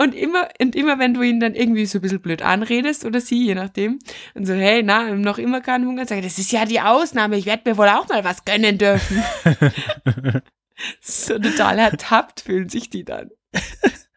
Und 0.00 0.14
immer, 0.14 0.48
und 0.60 0.76
immer, 0.76 1.00
wenn 1.00 1.12
du 1.12 1.22
ihn 1.22 1.40
dann 1.40 1.56
irgendwie 1.56 1.84
so 1.84 1.98
ein 1.98 2.02
bisschen 2.02 2.20
blöd 2.20 2.40
anredest 2.40 3.04
oder 3.04 3.20
sie, 3.20 3.46
je 3.46 3.56
nachdem, 3.56 3.98
und 4.34 4.46
so, 4.46 4.54
hey, 4.54 4.84
na, 4.84 5.12
noch 5.16 5.38
immer 5.38 5.60
keinen 5.60 5.88
Hunger, 5.88 6.06
sage 6.06 6.22
das 6.22 6.38
ist 6.38 6.52
ja 6.52 6.64
die 6.64 6.80
Ausnahme, 6.80 7.36
ich 7.36 7.46
werde 7.46 7.68
mir 7.68 7.76
wohl 7.76 7.88
auch 7.88 8.08
mal 8.08 8.22
was 8.22 8.44
gönnen 8.44 8.78
dürfen. 8.78 9.24
so 11.00 11.36
total 11.36 11.80
ertappt 11.80 12.42
fühlen 12.42 12.68
sich 12.68 12.90
die 12.90 13.04
dann. 13.04 13.30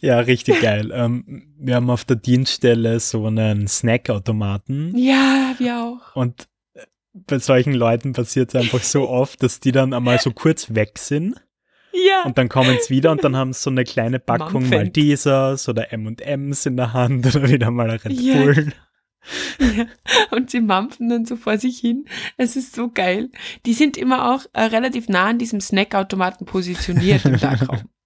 Ja, 0.00 0.20
richtig 0.20 0.60
geil. 0.60 0.90
Ähm, 0.94 1.54
wir 1.58 1.76
haben 1.76 1.90
auf 1.90 2.04
der 2.04 2.16
Dienststelle 2.16 3.00
so 3.00 3.26
einen 3.26 3.66
Snackautomaten. 3.66 4.96
Ja, 4.96 5.54
wir 5.58 5.78
auch. 5.78 6.16
Und 6.16 6.48
äh, 6.74 6.80
bei 7.12 7.38
solchen 7.38 7.72
Leuten 7.72 8.12
passiert 8.12 8.54
es 8.54 8.60
einfach 8.60 8.82
so 8.82 9.08
oft, 9.08 9.42
dass 9.42 9.60
die 9.60 9.72
dann 9.72 9.92
einmal 9.92 10.18
so 10.20 10.30
kurz 10.32 10.74
weg 10.74 10.98
sind. 10.98 11.40
Ja. 11.92 12.24
Und 12.24 12.38
dann 12.38 12.48
kommen 12.48 12.78
sie 12.80 12.94
wieder 12.94 13.10
und 13.10 13.22
dann 13.22 13.36
haben 13.36 13.52
sie 13.52 13.60
so 13.60 13.70
eine 13.70 13.84
kleine 13.84 14.18
Packung 14.18 14.68
Maltesers 14.68 15.68
oder 15.68 15.92
M&M's 15.92 16.66
in 16.66 16.76
der 16.76 16.92
Hand 16.92 17.26
oder 17.26 17.48
wieder 17.48 17.70
mal 17.70 17.90
Red 17.90 18.16
Bull. 18.16 18.66
Ja. 18.66 18.72
Ja, 19.60 19.86
und 20.32 20.50
sie 20.50 20.60
mampfen 20.60 21.08
dann 21.08 21.24
so 21.24 21.36
vor 21.36 21.56
sich 21.56 21.78
hin. 21.78 22.06
Es 22.36 22.56
ist 22.56 22.74
so 22.74 22.90
geil. 22.90 23.30
Die 23.66 23.72
sind 23.72 23.96
immer 23.96 24.34
auch 24.34 24.46
äh, 24.52 24.62
relativ 24.62 25.08
nah 25.08 25.26
an 25.26 25.38
diesem 25.38 25.60
Snackautomaten 25.60 26.44
positioniert 26.44 27.24
im 27.24 27.38
Dachraum. 27.38 27.82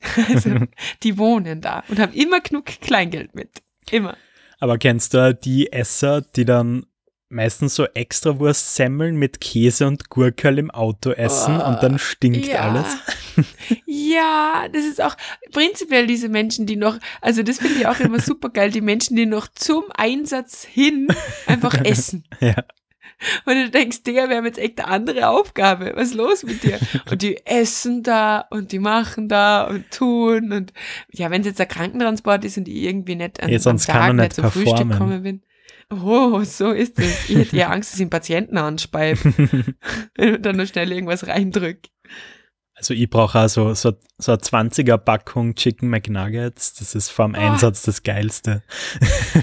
Also, 0.28 0.50
die 1.02 1.18
wohnen 1.18 1.60
da 1.60 1.82
und 1.88 1.98
haben 1.98 2.12
immer 2.12 2.40
genug 2.40 2.66
Kleingeld 2.66 3.34
mit. 3.34 3.62
Immer. 3.90 4.16
Aber 4.58 4.78
kennst 4.78 5.14
du 5.14 5.34
die 5.34 5.72
Esser, 5.72 6.22
die 6.22 6.44
dann 6.44 6.86
meistens 7.28 7.74
so 7.74 7.86
extra 7.86 8.38
Wurstsemmeln 8.38 9.16
mit 9.16 9.40
Käse 9.40 9.86
und 9.86 10.10
Gurkel 10.10 10.58
im 10.58 10.70
Auto 10.70 11.10
essen 11.10 11.60
oh, 11.60 11.66
und 11.66 11.82
dann 11.82 11.98
stinkt 11.98 12.46
ja. 12.46 12.70
alles? 12.70 12.96
ja, 13.86 14.68
das 14.72 14.84
ist 14.84 15.02
auch 15.02 15.16
prinzipiell 15.52 16.06
diese 16.06 16.28
Menschen, 16.28 16.66
die 16.66 16.76
noch, 16.76 16.98
also 17.20 17.42
das 17.42 17.58
finde 17.58 17.80
ich 17.80 17.86
auch 17.86 17.98
immer 18.00 18.20
super 18.20 18.48
geil, 18.50 18.70
die 18.70 18.80
Menschen, 18.80 19.16
die 19.16 19.26
noch 19.26 19.48
zum 19.48 19.84
Einsatz 19.94 20.64
hin 20.64 21.08
einfach 21.46 21.74
essen. 21.84 22.24
ja. 22.40 22.64
Und 23.44 23.54
du 23.54 23.70
denkst, 23.70 24.02
Digga, 24.02 24.28
wir 24.28 24.36
haben 24.36 24.44
jetzt 24.44 24.58
echt 24.58 24.78
eine 24.78 24.88
andere 24.88 25.28
Aufgabe. 25.28 25.92
Was 25.94 26.08
ist 26.08 26.14
los 26.14 26.42
mit 26.42 26.62
dir? 26.62 26.78
Und 27.10 27.22
die 27.22 27.44
essen 27.46 28.02
da 28.02 28.46
und 28.50 28.72
die 28.72 28.78
machen 28.78 29.28
da 29.28 29.64
und 29.64 29.90
tun. 29.90 30.52
Und 30.52 30.72
ja, 31.12 31.30
wenn 31.30 31.40
es 31.40 31.46
jetzt 31.46 31.60
ein 31.60 31.68
Krankentransport 31.68 32.44
ist 32.44 32.58
und 32.58 32.68
ich 32.68 32.84
irgendwie 32.84 33.16
nicht 33.16 33.42
an, 33.42 33.48
ja, 33.48 33.58
sonst 33.58 33.86
Tag 33.86 34.12
nicht, 34.12 34.22
nicht 34.22 34.32
zum 34.34 34.42
performen. 34.42 34.68
Frühstück 34.68 34.98
kommen 34.98 35.22
bin. 35.22 35.42
Oh, 35.88 36.42
so 36.42 36.72
ist 36.72 36.98
es. 36.98 37.30
Ich 37.30 37.36
hätte 37.36 37.56
ja 37.56 37.68
Angst, 37.68 37.92
dass 37.92 37.98
ich 37.98 38.02
einen 38.02 38.10
Patienten 38.10 38.58
anspeibe. 38.58 39.20
wenn 40.16 40.34
ich 40.34 40.42
dann 40.42 40.56
nur 40.56 40.66
schnell 40.66 40.90
irgendwas 40.90 41.26
reindrück. 41.26 41.78
Also 42.78 42.92
ich 42.92 43.08
brauche 43.08 43.38
also 43.38 43.72
so, 43.72 43.94
so 44.18 44.32
eine 44.32 44.40
20er 44.40 44.98
Packung 44.98 45.54
Chicken 45.54 45.88
McNuggets. 45.88 46.74
Das 46.74 46.94
ist 46.94 47.08
vor 47.08 47.24
dem 47.26 47.34
oh. 47.34 47.38
Einsatz 47.38 47.82
das 47.82 48.02
Geilste. 48.02 48.62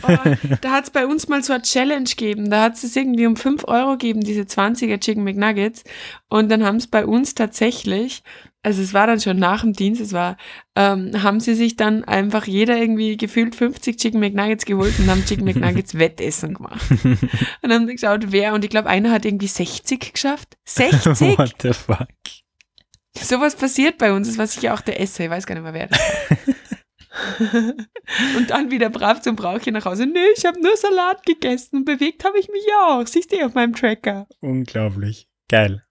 Oh, 0.08 0.18
da 0.62 0.72
hat 0.72 0.84
es 0.86 0.90
bei 0.92 1.08
uns 1.08 1.28
mal 1.28 1.44
so 1.44 1.54
eine 1.54 1.64
Challenge 1.64 2.04
gegeben. 2.04 2.52
Da 2.52 2.62
hat 2.62 2.76
es 2.76 2.96
irgendwie 2.96 3.26
um 3.26 3.36
5 3.36 3.68
Euro 3.68 3.94
gegeben, 3.94 4.22
diese 4.22 4.42
20er 4.42 5.00
Chicken 5.00 5.24
McNuggets. 5.24 5.84
Und 6.30 6.50
dann 6.50 6.64
haben 6.64 6.76
es 6.76 6.86
bei 6.86 7.08
uns 7.08 7.34
tatsächlich, 7.34 8.22
also 8.62 8.84
es 8.84 8.94
war 8.94 9.08
dann 9.08 9.20
schon 9.20 9.40
nach 9.40 9.62
dem 9.62 9.74
Dienst, 9.74 10.00
es 10.00 10.14
war, 10.14 10.38
ähm, 10.76 11.24
haben 11.24 11.40
sie 11.40 11.56
sich 11.56 11.76
dann 11.76 12.04
einfach 12.04 12.46
jeder 12.46 12.78
irgendwie 12.78 13.18
gefühlt 13.18 13.56
50 13.56 13.98
Chicken 13.98 14.20
McNuggets 14.20 14.66
geholt 14.66 14.94
und 15.00 15.10
haben 15.10 15.26
Chicken 15.26 15.46
McNuggets 15.46 15.96
Wettessen 15.98 16.54
gemacht. 16.54 16.82
und 16.92 17.20
dann 17.64 17.74
haben 17.74 17.88
sie 17.88 17.94
geschaut, 17.94 18.32
wer, 18.32 18.54
und 18.54 18.64
ich 18.64 18.70
glaube, 18.70 18.90
einer 18.90 19.12
hat 19.12 19.26
irgendwie 19.26 19.48
60 19.48 20.14
geschafft. 20.14 20.58
60? 20.66 21.38
What 21.38 21.56
the 21.62 21.74
fuck? 21.74 22.08
Sowas 23.18 23.56
passiert 23.56 23.98
bei 23.98 24.12
uns, 24.12 24.28
das 24.28 24.38
war 24.38 24.48
sicher 24.48 24.74
auch 24.74 24.82
der 24.82 25.00
Essay, 25.00 25.26
ich 25.26 25.30
weiß 25.30 25.46
gar 25.46 25.56
nicht 25.56 25.64
mehr, 25.64 25.74
wer 25.74 25.88
das 25.88 26.00
war. 26.00 26.54
und 28.38 28.50
dann 28.50 28.72
wieder 28.72 28.90
brav 28.90 29.22
zum 29.22 29.36
Brauchchen 29.36 29.74
nach 29.74 29.86
Hause. 29.86 30.06
Nee, 30.06 30.20
ich 30.36 30.46
habe 30.46 30.62
nur 30.62 30.76
Salat 30.76 31.26
gegessen 31.26 31.78
und 31.78 31.86
bewegt 31.86 32.24
habe 32.26 32.40
ich 32.40 32.50
mich 32.50 32.64
ja 32.68 32.88
auch. 32.88 33.08
Siehst 33.08 33.32
du 33.32 33.46
auf 33.46 33.54
meinem 33.54 33.76
Tracker. 33.76 34.28
Unglaublich. 34.40 35.28
Geil. 35.48 35.84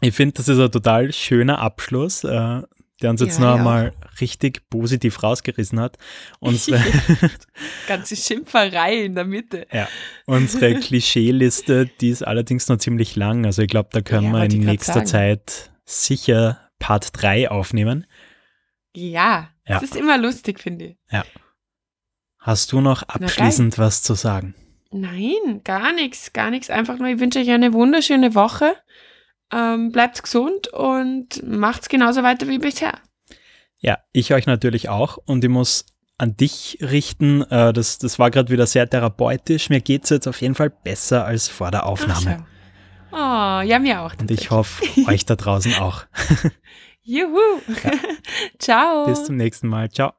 Ich 0.00 0.14
finde, 0.14 0.34
das 0.34 0.48
ist 0.48 0.58
ein 0.58 0.70
total 0.70 1.12
schöner 1.12 1.58
Abschluss, 1.58 2.24
äh, 2.24 2.62
der 3.02 3.10
uns 3.10 3.20
jetzt 3.20 3.38
ja, 3.38 3.44
noch 3.44 3.58
einmal 3.58 3.92
richtig 4.20 4.68
positiv 4.70 5.22
rausgerissen 5.22 5.78
hat. 5.78 5.98
Unsere 6.40 6.82
Ganze 7.86 8.16
Schimpferei 8.16 9.04
in 9.04 9.14
der 9.14 9.24
Mitte. 9.24 9.66
Ja, 9.72 9.88
unsere 10.26 10.74
Klischeeliste, 10.80 11.88
die 12.00 12.08
ist 12.08 12.22
allerdings 12.22 12.68
noch 12.68 12.78
ziemlich 12.78 13.14
lang. 13.14 13.44
Also 13.44 13.62
ich 13.62 13.68
glaube, 13.68 13.90
da 13.92 14.00
können 14.00 14.32
ja, 14.32 14.32
wir 14.32 14.44
in 14.44 14.60
nächster. 14.60 15.04
Zeit 15.04 15.71
sicher 15.92 16.70
Part 16.78 17.10
3 17.12 17.50
aufnehmen. 17.50 18.06
Ja, 18.94 19.50
ja. 19.66 19.74
das 19.74 19.84
ist 19.84 19.96
immer 19.96 20.18
lustig, 20.18 20.60
finde 20.60 20.84
ich. 20.86 20.96
Ja. 21.10 21.24
Hast 22.38 22.72
du 22.72 22.80
noch 22.80 23.04
abschließend 23.04 23.78
was 23.78 24.02
zu 24.02 24.14
sagen? 24.14 24.54
Nein, 24.90 25.62
gar 25.64 25.92
nichts, 25.92 26.32
gar 26.32 26.50
nichts. 26.50 26.68
Einfach 26.68 26.98
nur, 26.98 27.08
ich 27.08 27.20
wünsche 27.20 27.38
euch 27.38 27.50
eine 27.50 27.72
wunderschöne 27.72 28.34
Woche. 28.34 28.74
Ähm, 29.52 29.92
bleibt 29.92 30.22
gesund 30.22 30.68
und 30.68 31.42
macht's 31.46 31.88
genauso 31.88 32.22
weiter 32.22 32.48
wie 32.48 32.58
bisher. 32.58 32.94
Ja, 33.78 33.98
ich 34.12 34.34
euch 34.34 34.46
natürlich 34.46 34.88
auch. 34.88 35.18
Und 35.18 35.44
ich 35.44 35.50
muss 35.50 35.86
an 36.18 36.36
dich 36.36 36.78
richten. 36.80 37.42
Äh, 37.42 37.72
das, 37.72 37.98
das 37.98 38.18
war 38.18 38.30
gerade 38.30 38.50
wieder 38.50 38.66
sehr 38.66 38.88
therapeutisch. 38.88 39.70
Mir 39.70 39.80
geht 39.80 40.04
es 40.04 40.10
jetzt 40.10 40.26
auf 40.26 40.40
jeden 40.40 40.54
Fall 40.54 40.70
besser 40.70 41.24
als 41.24 41.48
vor 41.48 41.70
der 41.70 41.86
Aufnahme. 41.86 42.46
Oh, 43.12 43.60
ja, 43.60 43.78
mir 43.78 44.00
auch. 44.02 44.14
Und 44.18 44.30
ich 44.30 44.50
hoffe, 44.50 44.84
euch 45.06 45.26
da 45.26 45.36
draußen 45.36 45.74
auch. 45.74 46.04
Juhu. 47.02 47.38
Ja. 47.84 47.90
Ciao. 48.58 49.06
Bis 49.06 49.24
zum 49.24 49.36
nächsten 49.36 49.68
Mal. 49.68 49.90
Ciao. 49.90 50.12